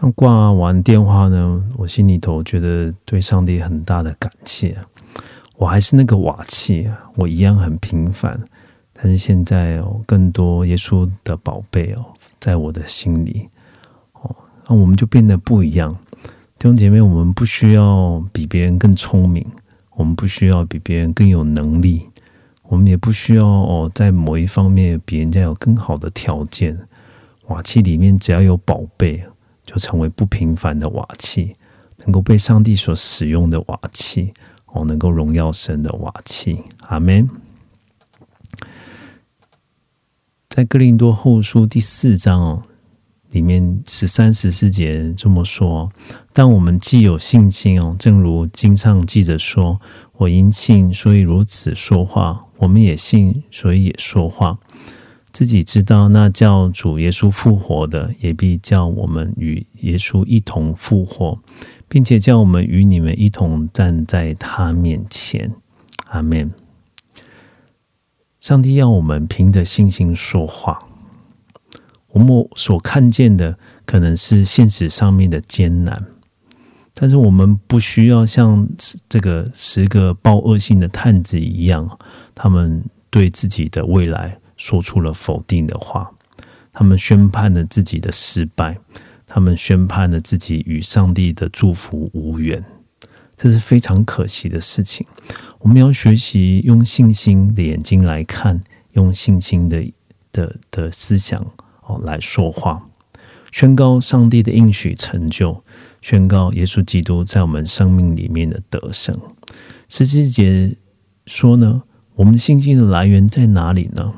[0.00, 4.76] 他挂完电话呢，我心里头觉得对上帝很大的感谢。
[5.56, 8.40] 我还是那个瓦器啊，我一样很平凡，
[8.92, 12.04] 但是现在哦，更多耶稣的宝贝哦，
[12.38, 13.48] 在我的心里
[14.12, 14.36] 哦，
[14.68, 15.92] 那我们就变得不一样。
[16.58, 19.44] 弟兄姐妹，我们不需要比别人更聪明，
[19.96, 22.08] 我们不需要比别人更有能力，
[22.68, 26.78] 我们也不需要哦，在某一方面比人家有更好的条件。
[27.48, 29.24] 瓦器里面只要有宝贝，
[29.68, 31.54] 就成为不平凡的瓦器，
[31.98, 34.32] 能够被上帝所使用的瓦器。
[34.70, 37.26] 哦，能够荣耀神的瓦器，阿门。
[40.50, 42.62] 在哥林多后书第四章哦，
[43.30, 45.90] 里面十三十四节这么说：，
[46.34, 49.80] 但我们既有信心哦，正如经上记着说
[50.18, 54.58] ：“我因信，所以如此说话；我们也信，所以也说话。
[55.32, 61.38] 自己知道那叫主耶稣复活的，也必叫我们与耶稣一同复活。”
[61.90, 65.50] 并且叫我们与你们一同站在他面前，
[66.08, 66.50] 阿门。
[68.42, 70.86] 上帝要我们凭着信心说话。
[72.08, 76.06] 我们所看见的可能是现实上面的艰难，
[76.92, 78.68] 但是我们不需要像
[79.08, 81.98] 这个十个报恶性的探子一样，
[82.34, 86.10] 他们对自己的未来说出了否定的话，
[86.74, 88.78] 他们宣判了自己的失败。
[89.30, 92.64] 他们宣判了自己与上帝的祝福无缘，
[93.36, 95.06] 这是非常可惜的事情。
[95.58, 99.92] 我们要学习用信心的眼睛来看，用信心的
[100.32, 101.46] 的的思想
[101.82, 102.88] 哦来说话，
[103.52, 105.62] 宣告上帝的应许成就，
[106.00, 109.14] 宣告耶稣基督在我们生命里面的得胜。
[109.90, 110.74] 十七节
[111.26, 111.82] 说呢，
[112.14, 114.14] 我们信心的来源在哪里呢？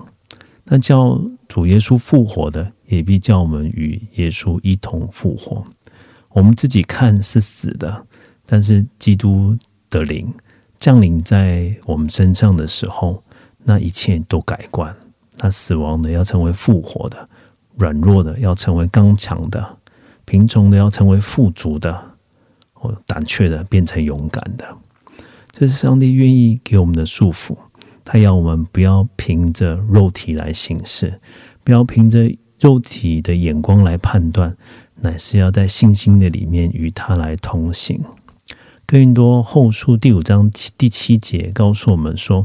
[0.70, 2.72] 那叫主耶稣复活的。
[2.90, 5.64] 也必叫我们与耶稣一同复活。
[6.30, 8.04] 我们自己看是死的，
[8.44, 9.56] 但是基督
[9.88, 10.34] 的灵
[10.80, 13.22] 降临在我们身上的时候，
[13.62, 14.92] 那一切都改观。
[15.38, 17.28] 那死亡的要成为复活的，
[17.76, 19.78] 软弱的要成为刚强的，
[20.24, 21.96] 贫穷的要成为富足的，
[22.72, 24.66] 或，胆怯的变成勇敢的。
[25.52, 27.56] 这是上帝愿意给我们的束缚。
[28.12, 31.20] 他要我们不要凭着肉体来行事，
[31.62, 32.28] 不要凭着。
[32.58, 34.54] 肉体的眼光来判断，
[34.96, 38.04] 乃是要在信心的里面与他来同行。
[38.84, 42.44] 更多后书第五章第七节告诉我们说：“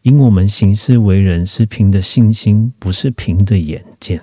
[0.00, 4.22] 因我们行事为人是凭着信心，不是凭着眼见。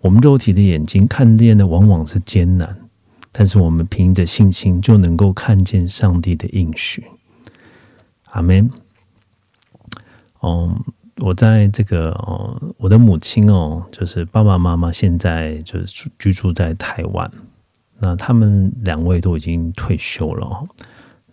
[0.00, 2.76] 我们肉体的眼睛看见的往往是艰难，
[3.32, 7.04] 但是我们凭着信心就能够看见上帝的应许。”
[8.32, 8.70] 阿门。
[10.46, 10.84] 嗯。
[11.22, 17.30] 我在这个哦，我的母亲哦，就是爸爸妈妈现在就是居住在台湾。
[17.98, 20.68] 那他们两位都已经退休了，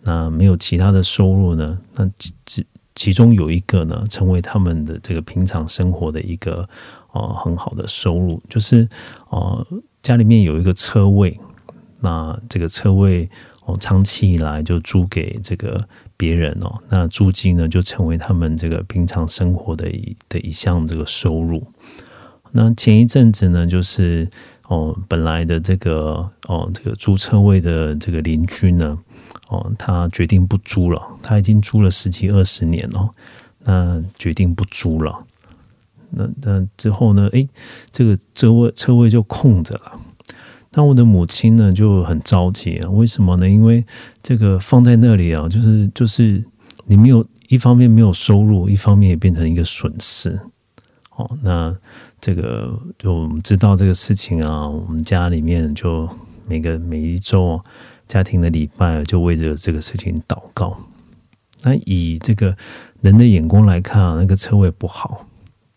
[0.00, 1.78] 那没有其他的收入呢。
[1.96, 6.66] 那其其中有一个呢，成为他们的这个平常生活的一个
[7.12, 8.88] 哦很好的收入，就是
[9.28, 9.66] 哦
[10.00, 11.38] 家里面有一个车位，
[12.00, 13.28] 那这个车位
[13.66, 15.78] 哦长期以来就租给这个。
[16.24, 21.62] 别人哦，那租金呢就成为他们这个平常生活的一的一项这个收入。
[22.52, 24.26] 那前一阵子呢，就是
[24.68, 28.98] 哦，本来的这个哦，这个租车位的这个邻居呢，
[29.48, 33.10] 哦，他决定不租了，他已经租了十几二十年了，
[33.64, 35.26] 那决定不租了。
[36.08, 37.46] 那那之后呢，诶，
[37.90, 40.00] 这个车位车位就空着了。
[40.76, 43.48] 那我的母亲呢就很着急啊，为什么呢？
[43.48, 43.84] 因为
[44.22, 46.42] 这个放在那里啊，就是就是
[46.86, 50.38] 你没有一方面没有收入，一方面也变成一个损失。
[51.16, 51.74] 哦，那
[52.20, 56.08] 这个就我们知道这个事情啊，我们家里面就
[56.46, 57.64] 每个每一周啊
[58.08, 60.76] 家庭的礼拜就为着这个事情祷告。
[61.62, 62.56] 那以这个
[63.00, 65.24] 人的眼光来看啊，那个车位不好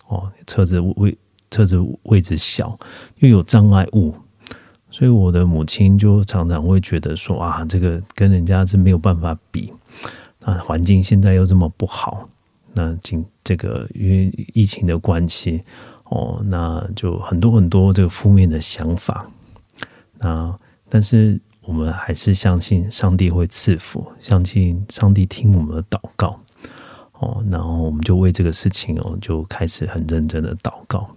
[0.07, 1.15] 哦，车子位
[1.51, 2.79] 车子位置小，
[3.19, 4.15] 又有障碍物。
[4.97, 9.71] 所以我的母亲就常常会觉得说啊，这个跟人家是没有办法比，
[10.39, 12.27] 那，环境现在又这么不好，
[12.73, 15.63] 那今这个因为疫情的关系，
[16.05, 19.29] 哦，那就很多很多这个负面的想法。
[20.17, 20.51] 那
[20.89, 26.39] 但是我们还是相信上帝会赐福，相信上帝听我们的祷告，
[27.19, 31.07] 哦，然后我们就为这个事情哦，就开始很认真的祷告。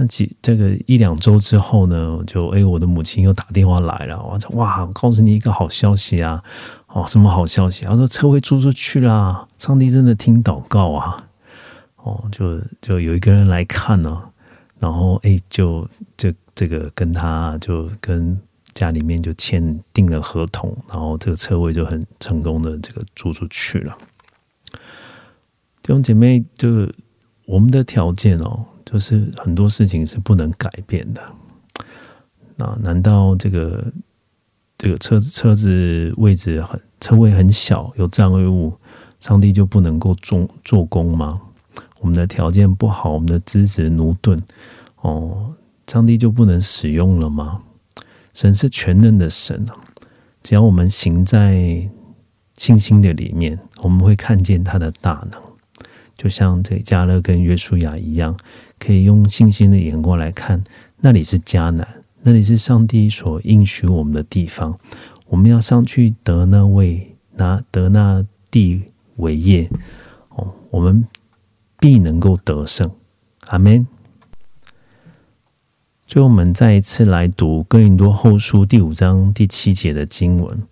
[0.00, 4.22] 那几这个一两周之后呢，就哎，我的母亲又打电话来了。
[4.22, 6.40] 我说哇，告诉你一个好消息啊！
[6.86, 7.84] 哦，什么好消息？
[7.84, 11.24] 他说车位租出去啦，上帝真的听祷告啊！
[11.96, 14.22] 哦，就就有一个人来看呢，
[14.78, 15.84] 然后哎，就
[16.16, 18.40] 这这个跟他就跟
[18.74, 23.98] 家里面就签订了合同，然后这个车位就很成功的这个租出去了。
[25.82, 26.88] 弟兄姐妹，就
[27.46, 31.20] 我们的条件哦，就是很多事情是不能改变的。
[32.56, 33.92] 那难道这个
[34.78, 38.72] 这个车子车子位置很车位很小，有障碍物，
[39.20, 41.38] 上帝就不能够做做工吗？
[42.00, 44.40] 我们的条件不好，我们的资质驽钝，
[45.02, 45.52] 哦，
[45.86, 47.60] 上帝就不能使用了吗？
[48.32, 49.74] 神是全能的神啊！
[50.42, 51.86] 只要我们行在
[52.56, 55.42] 信心的里面，我们会看见他的大能。
[56.16, 58.36] 就像这加勒跟约书亚一样，
[58.78, 60.62] 可以用信心的眼光来看，
[61.00, 61.86] 那里是迦南，
[62.22, 64.78] 那里是上帝所应许我们的地方。
[65.26, 68.82] 我们要上去得那位拿得那地
[69.16, 69.68] 为业
[70.30, 71.06] 哦，我们
[71.78, 72.90] 必能够得胜。
[73.48, 73.86] 阿门。
[76.06, 80.62] 最后，我们再一次来读哥林多后书第五章第七节的经文：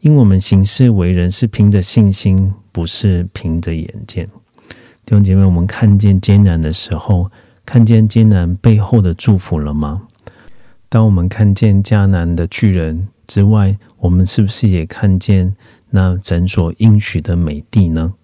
[0.00, 4.26] 因我们行事为人是凭着信心，不是凭着眼见。
[5.04, 7.30] 弟兄姐妹，我们看见艰难的时候，
[7.72, 10.02] 看见艰难背后的祝福了吗？
[10.88, 15.54] 当我们看见迦南的巨人之外，我们是不是也看见
[15.90, 18.14] 那诊所应许的美地呢？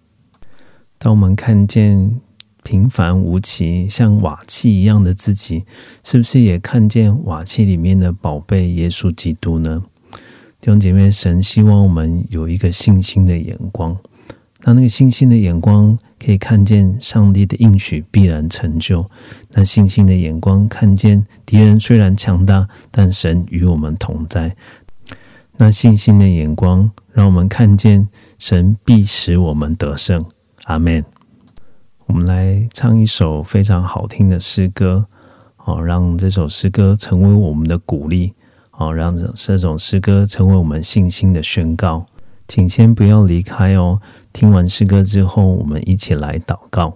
[0.99, 2.21] 当我们看见
[2.65, 5.65] 平凡无奇、像瓦器一样的自己，
[6.03, 9.85] 是不是也看见瓦器里面的宝贝耶稣基督呢？
[10.61, 13.97] 弟兄姐妹，神希望我们有一个信心的眼光，
[14.65, 15.99] 那那个信心的眼光。
[16.19, 19.05] 可以看见上帝的应许必然成就。
[19.53, 24.57] 那信心的眼光看见敌人虽然强大，但神与我们同在。
[25.59, 30.25] 那信心的眼光让我们看见神必使我们得胜。
[30.65, 31.05] 阿门。
[32.07, 35.05] 我们来唱一首非常好听的诗歌，
[35.57, 38.33] 好，让这首诗歌成为我们的鼓励，
[38.71, 42.07] 好，让这种诗歌成为我们信心的宣告。
[42.49, 44.01] 请先不要离开哦。
[44.37, 46.95] 听完诗歌之后，我们一起来祷告。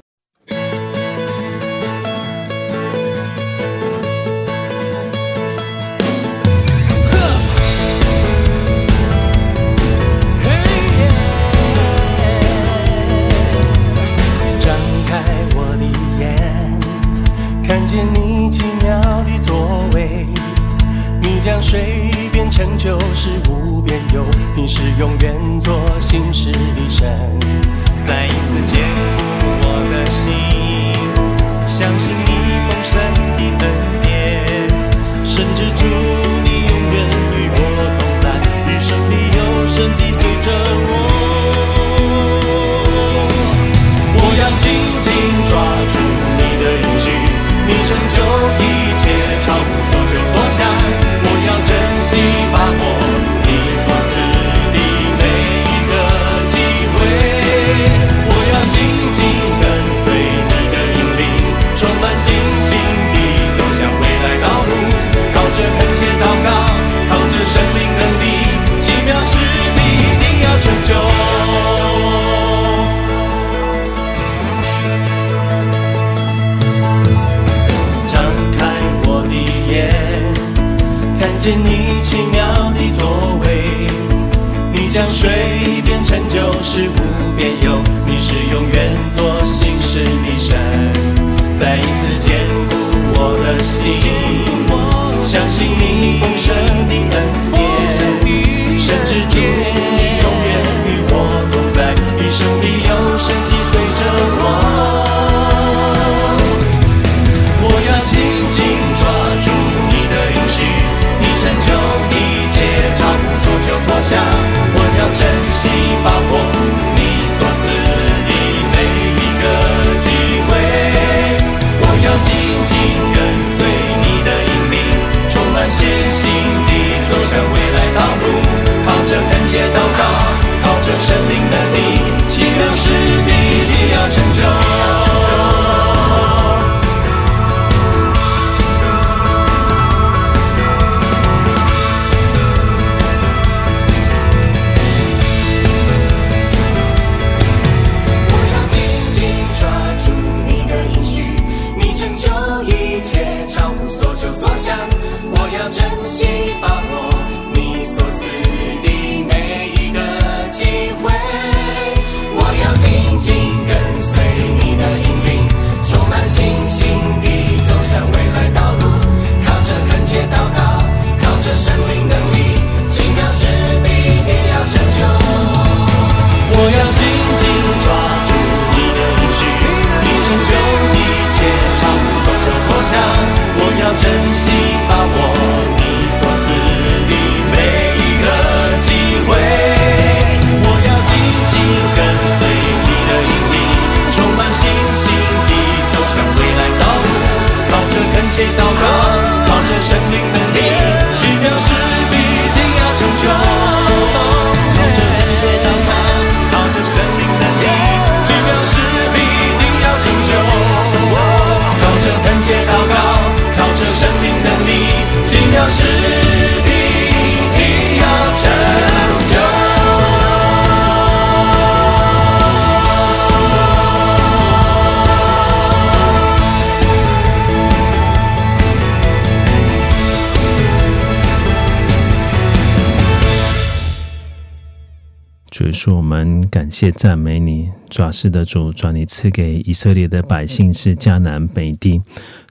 [236.80, 242.00] 谢赞美你，主啊，是的主，主你赐给以色列的百姓是迦南美地，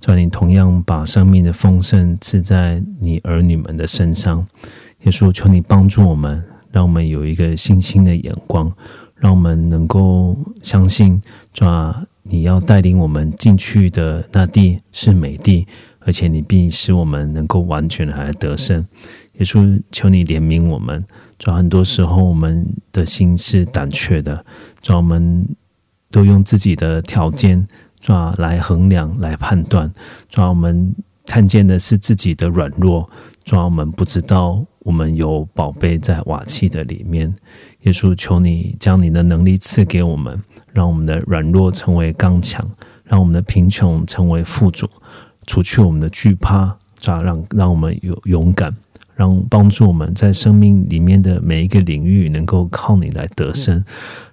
[0.02, 4.46] 主你同样把生命的丰盛赐在你儿女们的身上。
[5.00, 8.72] 耶稣，求你帮助我们，让我们有一个信心的眼光，
[9.16, 11.20] 让我们能够相信，
[11.52, 15.66] 主啊，你要带领我们进去的那地是美地，
[16.02, 18.86] 而且你必使我们能够完全来得胜。
[19.40, 21.04] 耶稣，求你怜悯我们。
[21.38, 24.46] 主要很多时候，我们的心是胆怯的，
[24.82, 25.48] 主要我们
[26.12, 27.66] 都用自己的条件，
[28.00, 29.90] 主要来衡量、来判断，
[30.30, 30.94] 主要我们
[31.26, 33.10] 看见的是自己的软弱，
[33.46, 37.34] 主要我们不知道我们有宝贝在瓦器的里面。
[37.84, 40.38] 耶稣，求你将你的能力赐给我们，
[40.74, 42.70] 让我们的软弱成为刚强，
[43.06, 44.86] 让我们的贫穷成为富足，
[45.48, 48.76] 除去我们的惧怕，抓让让我们有勇敢。
[49.20, 53.84] 让帮助我们在生命里面的每一个领域，能够靠你来得胜。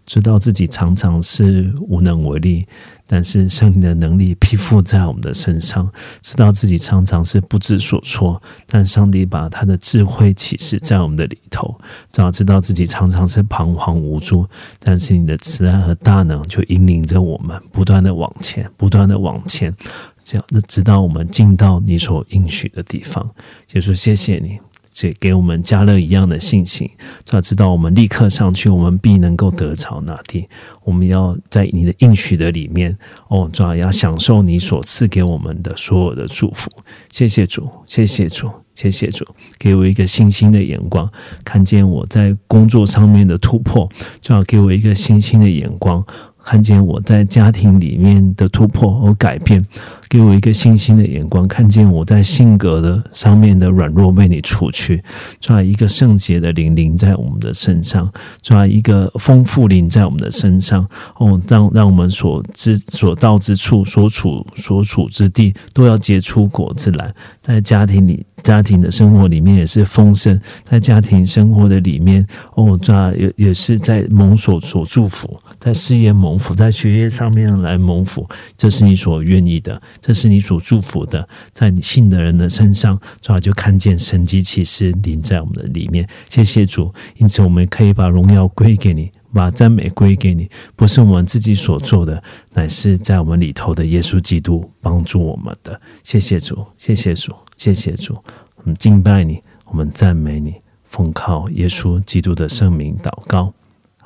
[0.05, 2.64] 知道自己常常是无能为力，
[3.05, 5.91] 但是圣灵的能力披覆在我们的身上。
[6.22, 11.76] 知道自己常常是不知所措，但上帝把他的智慧启示在我们的里头。
[12.12, 14.47] 早知道自己常常是彷徨无助，
[14.78, 19.74] 但是你的慈爱和大能就引领着我们，不断的往前，不断的往前，
[20.22, 23.28] 这样直到我们进到你所应许的地方。
[23.66, 24.61] 就说谢谢你。
[24.97, 26.88] 这给我们加了一样的信心，
[27.30, 30.49] 要知道我们立刻上去，我们必能够得着那地。
[30.84, 32.97] 我们要在你的应许的里面，
[33.28, 36.70] 哦，主要要享受你所赐给我们的所有的祝福。
[37.12, 39.22] 谢谢主，谢谢主，谢谢主，
[39.59, 41.07] 给我一个信心的眼光，
[41.44, 43.86] 看见我在工作上面的突破，
[44.22, 46.03] 就要给我一个信心的眼光。
[46.42, 49.61] 看见我在家庭里面的突破和改变，
[50.09, 55.02] 给我一个信心的眼光；看见我在性格的上面的软弱被你除去，
[55.40, 58.11] 抓一个圣洁的灵灵在我们的身上，
[58.42, 60.86] 抓一个丰富灵在我们的身上。
[61.16, 67.12] 哦，让让我们所之所到之处，所处所处之地，都要结出果子来。
[67.40, 75.38] 在家庭里，家庭的生活里面也是丰盛；在家庭生活的里面，哦，抓也也是在蒙所所祝福。
[75.59, 78.28] 在事业蒙福，在学业上面来蒙福，
[78.59, 81.28] 这是你所愿意的，这是你所祝福的。
[81.52, 86.09] 在你信的人的身上，主要就看见神迹其实临在我们的里面。
[86.28, 95.80] 谢谢主，因此我们可以把荣耀归给你，把赞美归给你，不是我们自己所做的，乃是在我们里头的耶稣基督帮助我们的。
[96.04, 98.14] 谢谢主，谢谢主，谢谢主。
[98.54, 100.54] 我们敬拜你，我们赞美你，
[100.84, 103.52] 奉靠耶稣基督的圣名祷告，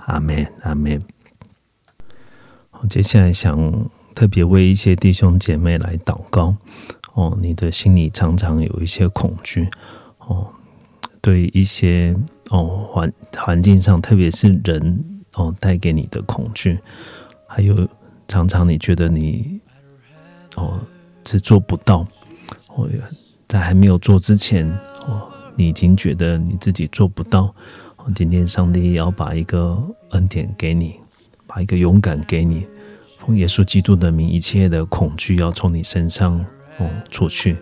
[0.06, 0.98] 阿门，阿门。
[2.70, 3.54] 好接下来想
[4.14, 6.54] 特别为一些弟兄姐妹来祷告。
[7.14, 9.68] 哦，你的心里常常有一些恐惧。
[10.18, 10.46] 哦，
[11.20, 12.16] 对一些
[12.50, 15.04] 哦环环境上，特别是人
[15.34, 16.78] 哦带给你的恐惧，
[17.46, 17.88] 还有
[18.28, 19.60] 常常你觉得你
[20.56, 20.78] 哦
[21.26, 22.06] 是做不到，
[22.68, 22.88] 哦
[23.48, 24.68] 在还没有做之前
[25.06, 27.52] 哦，你已经觉得你自己做不到，
[28.14, 31.00] 今天上帝要把一个恩典给你。
[31.52, 32.64] 把一个勇敢给你，
[33.26, 36.38] 奉耶稣基督的名，一切的恐惧要从你身上
[36.78, 37.56] 哦出去。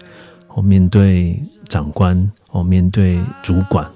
[0.49, 3.87] 哦，面对长官，哦，面对主管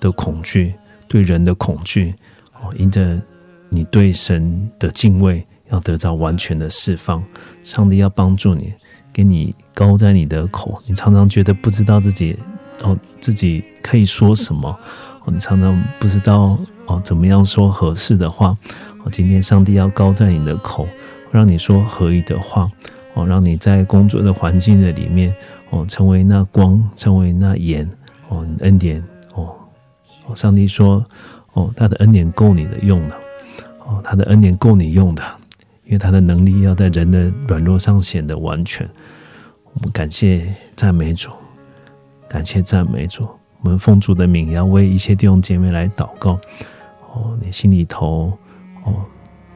[0.00, 0.74] 的恐惧，
[1.06, 2.14] 对人的恐惧，
[2.54, 3.20] 哦，因着
[3.68, 7.22] 你对神的敬畏，要得到完全的释放。
[7.62, 8.72] 上帝要帮助你，
[9.12, 10.80] 给你高在你的口。
[10.86, 12.34] 你常常觉得不知道自己
[12.82, 14.68] 哦，自己可以说什么。
[15.24, 16.56] 哦，你常常不知道
[16.86, 18.56] 哦，怎么样说合适的话。
[19.04, 20.86] 哦今天上帝要高在你的口，
[21.30, 22.70] 让你说合意的话，
[23.14, 25.34] 哦，让你在工作的环境的里面，
[25.70, 27.88] 哦，成为那光，成为那盐，
[28.28, 29.02] 哦，恩典，
[29.34, 29.54] 哦，
[30.34, 31.04] 上帝说，
[31.52, 33.14] 哦，他的恩典够你的用的，
[33.86, 35.22] 哦，他的恩典够你用的，
[35.84, 38.88] 因为他的能力要在人的软弱上显得完全。
[39.74, 41.30] 我们感谢赞美主，
[42.28, 43.28] 感谢赞美主，
[43.62, 46.38] 我们奉主的名要为一切弟兄姐妹来祷告，
[47.12, 48.32] 哦，你心里头。
[48.84, 49.04] 哦，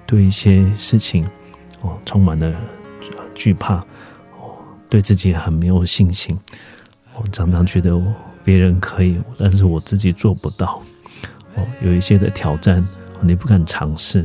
[0.05, 1.25] 对一些事情，
[1.83, 2.53] 哦，充满了
[3.35, 4.57] 惧怕，哦，
[4.89, 6.39] 对自己很没有信心，
[7.15, 8.01] 我常常觉得
[8.45, 10.83] 别人可以，但是我自己做不到。
[11.55, 12.83] 哦，有一些的挑战，
[13.21, 14.23] 你不敢尝试；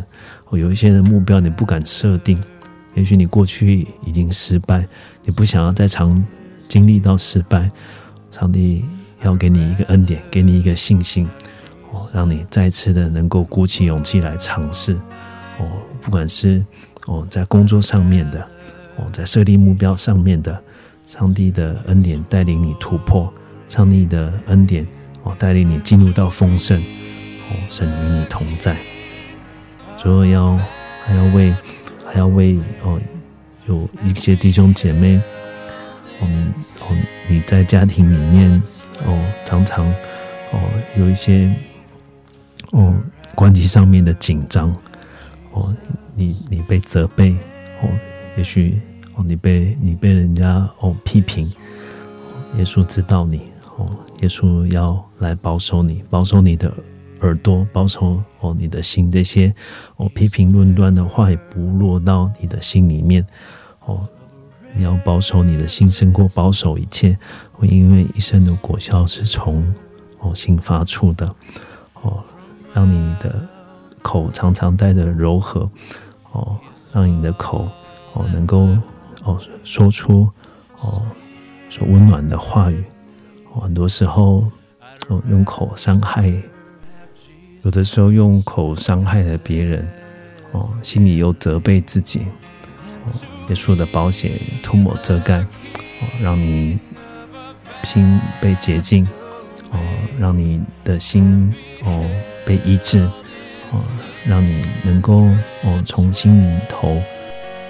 [0.50, 2.42] 哦，有一些的目标，你不敢设定。
[2.94, 4.88] 也许你过去已经失败，
[5.24, 6.26] 你不想要再尝
[6.68, 7.70] 经历到失败。
[8.32, 8.86] 上帝
[9.24, 11.28] 要给你一个恩典，给你一个信心。
[11.92, 14.94] 哦，让你再次的能够鼓起勇气来尝试。
[15.60, 15.66] 哦，
[16.02, 16.66] 不管是
[17.08, 18.40] 哦在工作上面的，
[18.96, 20.58] 哦在设立目标上面的，
[21.08, 23.34] 上帝的恩典带领你突破，
[23.68, 24.86] 上帝的恩典
[25.24, 26.80] 哦带领你进入到丰盛。
[27.50, 28.78] 哦，神与你同在。
[29.98, 30.60] 主要要
[31.06, 31.56] 还要为
[32.06, 33.00] 还要为哦，
[33.66, 35.20] 有一些弟兄姐妹，
[36.22, 36.96] 嗯哦，
[37.30, 38.62] 你在家庭里面
[39.06, 39.88] 哦，常常
[40.52, 40.60] 哦
[40.98, 41.50] 有一些
[42.72, 42.94] 哦
[43.34, 44.76] 关系上面的紧张
[45.58, 45.76] 哦，
[46.16, 47.32] 你你被责备
[47.82, 47.90] 哦，
[48.38, 48.80] 也许
[49.16, 51.52] 哦你被你被人家哦批评，
[52.58, 53.42] 耶稣知道你
[53.78, 53.90] 哦，
[54.22, 56.72] 耶稣要来保守你，保守你的。
[57.22, 59.52] 耳朵保守哦，你的心这些
[59.96, 63.26] 哦批评论断的话也不落到你的心里面
[63.86, 64.08] 哦。
[64.76, 67.18] 你要保守你的心胜过保守一切，
[67.64, 69.66] 因为一生的果效是从
[70.20, 71.26] 哦心发出的
[72.04, 72.24] 哦。
[72.72, 73.50] 让你的
[74.08, 75.70] 口常常带着柔和
[76.32, 76.56] 哦，
[76.94, 77.68] 让你的口
[78.14, 78.70] 哦能够
[79.26, 80.30] 哦说出
[80.80, 81.06] 哦
[81.70, 82.82] 说温暖的话语。
[83.62, 84.46] 很多时候
[85.10, 86.34] 哦用口伤害。
[87.64, 89.86] 有的时候用口伤害了别人，
[90.54, 92.22] 哦，心里又责备自己，
[93.04, 93.12] 哦，
[93.50, 96.80] 耶稣的保险涂抹遮盖，哦，让你
[97.84, 99.04] 心被洁净，
[99.72, 99.80] 哦，
[100.18, 101.54] 让你的心
[101.84, 102.10] 哦
[102.46, 103.06] 被医治，
[103.72, 103.82] 哦，
[104.26, 105.26] 让你能够
[105.64, 107.02] 哦从心里头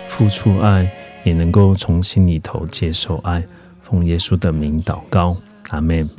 [0.07, 0.89] 付出爱，
[1.23, 3.43] 也能够从心里头接受爱，
[3.81, 5.35] 奉耶稣的名祷告，
[5.69, 6.09] 阿门。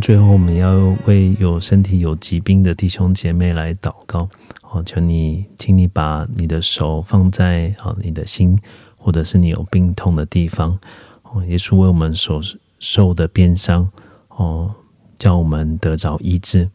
[0.00, 4.28] 最后，我们要为有身体有疾病的弟兄姐妹来祷告。
[4.70, 8.56] 哦，求你，请你把你的手放在啊你的心，
[8.96, 10.78] 或者是你有病痛的地方。
[11.24, 12.40] 哦，耶稣为我们所
[12.78, 13.90] 受的鞭伤，
[14.28, 14.72] 哦，
[15.18, 16.68] 叫我们得着医治。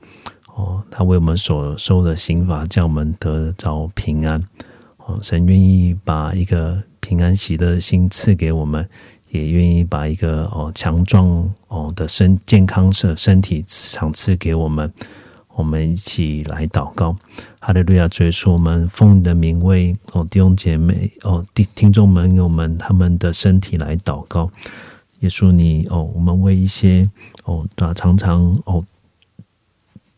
[0.55, 4.43] 哦，他为我们所受的刑罚，叫我们得着平安。
[4.97, 8.89] 哦，神愿意把一个平安喜乐的心赐给我们。
[9.31, 11.27] 也愿意把一个哦强壮
[11.67, 14.89] 哦的身健康的身体赏赐给我们，
[15.55, 17.13] 我们一起来祷告。
[17.59, 18.07] 哈利路亚！
[18.07, 24.49] 主耶稣，我们奉你的名为哦弟兄姐妹哦听听众朋友们他们的身体来祷告。
[25.19, 27.09] 耶稣，你哦，我们为一些
[27.43, 28.81] 哦常常哦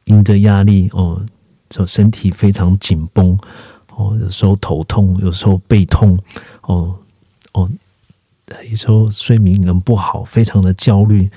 [0.07, 1.23] 因着压力哦，
[1.69, 3.37] 就身体非常紧绷
[3.95, 6.19] 哦，有时候头痛，有时候背痛
[6.63, 6.95] 哦
[7.53, 7.69] 哦。
[8.69, 11.29] 有时候睡眠能不好，非常的焦虑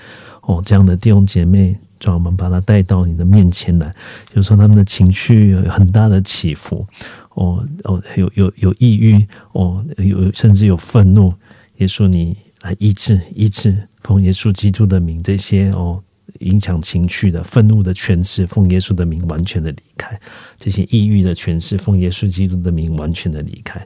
[0.43, 0.63] 哦。
[0.65, 3.93] 这样的弟兄姐妹，专门把他带到你的面前来。
[4.35, 6.87] 有时候他们的情绪有很大的起伏
[7.35, 11.35] 哦哦，有有有抑郁哦，有甚至有愤怒。
[11.79, 16.01] 耶稣，你来医治医治，奉耶稣基督的名，这些哦
[16.41, 20.15] 影响情绪的愤怒的权势，奉耶稣的名完全的离开；
[20.59, 23.81] 这些抑郁的权势，奉耶稣基督的名完全的离开。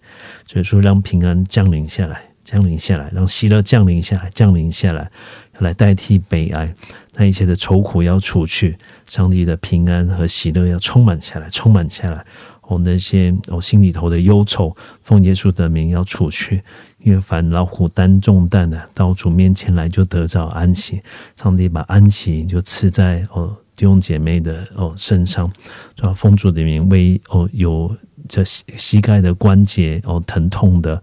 [0.47, 2.21] 所以说，让平安降临下来。
[2.45, 5.11] 降临下来，让喜乐降临下来，降临下来，
[5.55, 6.75] 要来代替悲哀，
[7.15, 8.77] 那一切的愁苦要除去，
[9.07, 12.23] 上帝的平安和喜乐要充满下来，充满下来。
[12.67, 16.63] 我们那些我心里头的忧愁，奉耶稣的名要除去，
[17.03, 21.01] 因为凡老虎担重担的，到主面前来就得着安息。
[21.37, 25.51] 上帝把安息就赐在哦弟兄姐妹的哦身上，
[25.97, 27.95] 主要奉主的名为哦有
[28.29, 31.03] 这膝膝盖的关节哦疼痛的。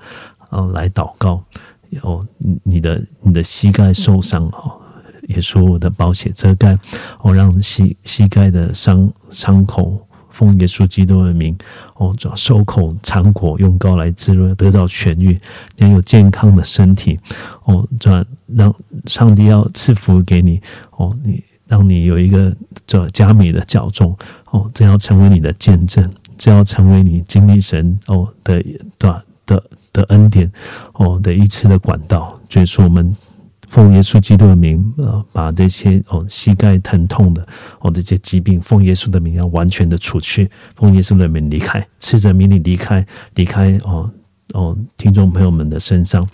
[0.54, 1.42] 哦，来祷告，
[2.02, 2.22] 哦，
[2.64, 4.78] 你的你的膝盖受伤哦，
[5.30, 6.78] 耶稣的宝血遮盖，
[7.22, 11.56] 哦，让膝膝盖的伤伤口奉耶稣基督的名，
[11.96, 15.40] 哦，找收口尝果用膏来滋润，得到痊愈，
[15.78, 17.20] 要有健康的身体，
[17.66, 18.74] 哦，这让
[19.06, 20.60] 上帝要赐福给你，
[20.98, 22.52] 哦，你让你有一个
[22.88, 24.18] 这加美的教众，
[24.50, 28.64] 哦，这要成为你的见证，这要成为你经历神哦的
[28.98, 29.64] 的的。
[29.94, 30.50] 的恩典
[30.94, 33.14] 哦的一次的管道，就是我们
[33.72, 37.48] 奉耶稣基督的名，呃，把这些哦膝盖疼痛的
[37.80, 43.06] 哦这些疾病，奉耶稣的名要完全的除去，奉耶稣的名离开，吃着名你离开，
[43.36, 44.12] 离开哦
[44.54, 46.28] 哦听众朋友们的身上，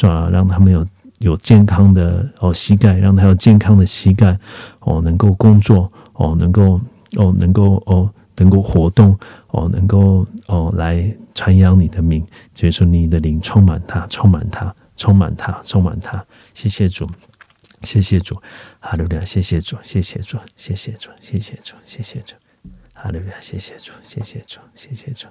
[0.00, 0.86] 要让他们有
[1.18, 4.38] 有健康的哦膝盖，让他有健康的膝盖
[4.80, 6.80] 哦能够工作哦能够
[7.16, 8.10] 哦能够哦。
[8.40, 9.18] 能够活动
[9.48, 12.24] 哦，能够哦来传扬你的名，
[12.54, 16.22] 就是说你的灵充满他，充满他，充满他，充满他。
[16.52, 17.08] 谢谢主，
[17.84, 18.38] 谢谢主，
[18.78, 19.24] 哈利路亚！
[19.24, 22.34] 谢谢主，谢谢主，谢谢主，谢谢主，谢谢主，
[22.92, 23.34] 哈利路亚！
[23.40, 25.26] 谢谢主，谢谢主，谢谢主。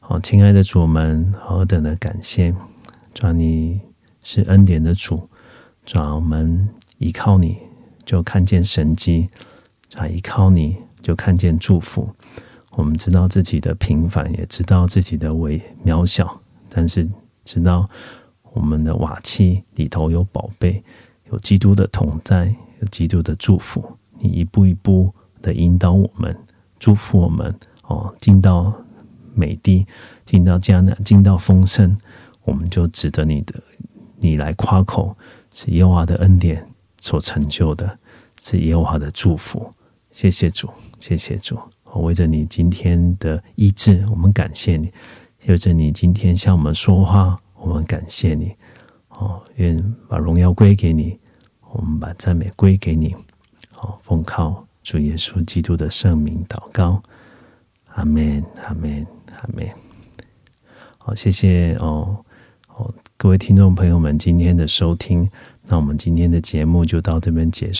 [0.00, 2.52] 好，亲爱的主们，何等的感谢！
[3.14, 3.80] 主，你
[4.24, 5.28] 是恩典的主，
[5.84, 6.68] 主，我们
[6.98, 7.58] 依靠你
[8.04, 9.28] 就看见神迹，
[9.88, 10.76] 主，依靠你。
[11.02, 12.08] 就看见祝福，
[12.76, 17.04] 我们知道自己的平凡，也知道自己的微渺小，但是
[17.44, 17.90] 知道
[18.52, 20.82] 我们的瓦器里头有宝贝，
[21.30, 23.84] 有基督的同在，有基督的祝福。
[24.18, 26.36] 你一步一步的引导我们，
[26.78, 28.72] 祝福我们哦，进到
[29.34, 29.86] 美地，
[30.24, 31.96] 进到迦南，进到丰盛，
[32.44, 33.54] 我们就值得你的，
[34.18, 35.16] 你来夸口，
[35.52, 36.64] 是耶和华的恩典
[36.98, 37.98] 所成就的，
[38.40, 39.72] 是耶和华的祝福。
[40.12, 40.68] 谢谢主，
[41.00, 44.88] 谢谢主，我为着你今天的医治，我们感谢你；
[45.48, 48.52] 为着你今天向我们说话，我们感谢你。
[49.08, 51.16] 哦，愿把荣耀归给你，
[51.70, 53.14] 我们把赞美归给你。
[53.80, 57.00] 哦，奉靠主耶稣基督的圣名祷告，
[57.90, 59.68] 阿门，阿门，阿门。
[60.98, 62.24] 好，谢谢哦
[62.74, 65.30] 哦，各位听众朋友们今天的收听，
[65.66, 67.70] 那我们今天的节目就到这边结束。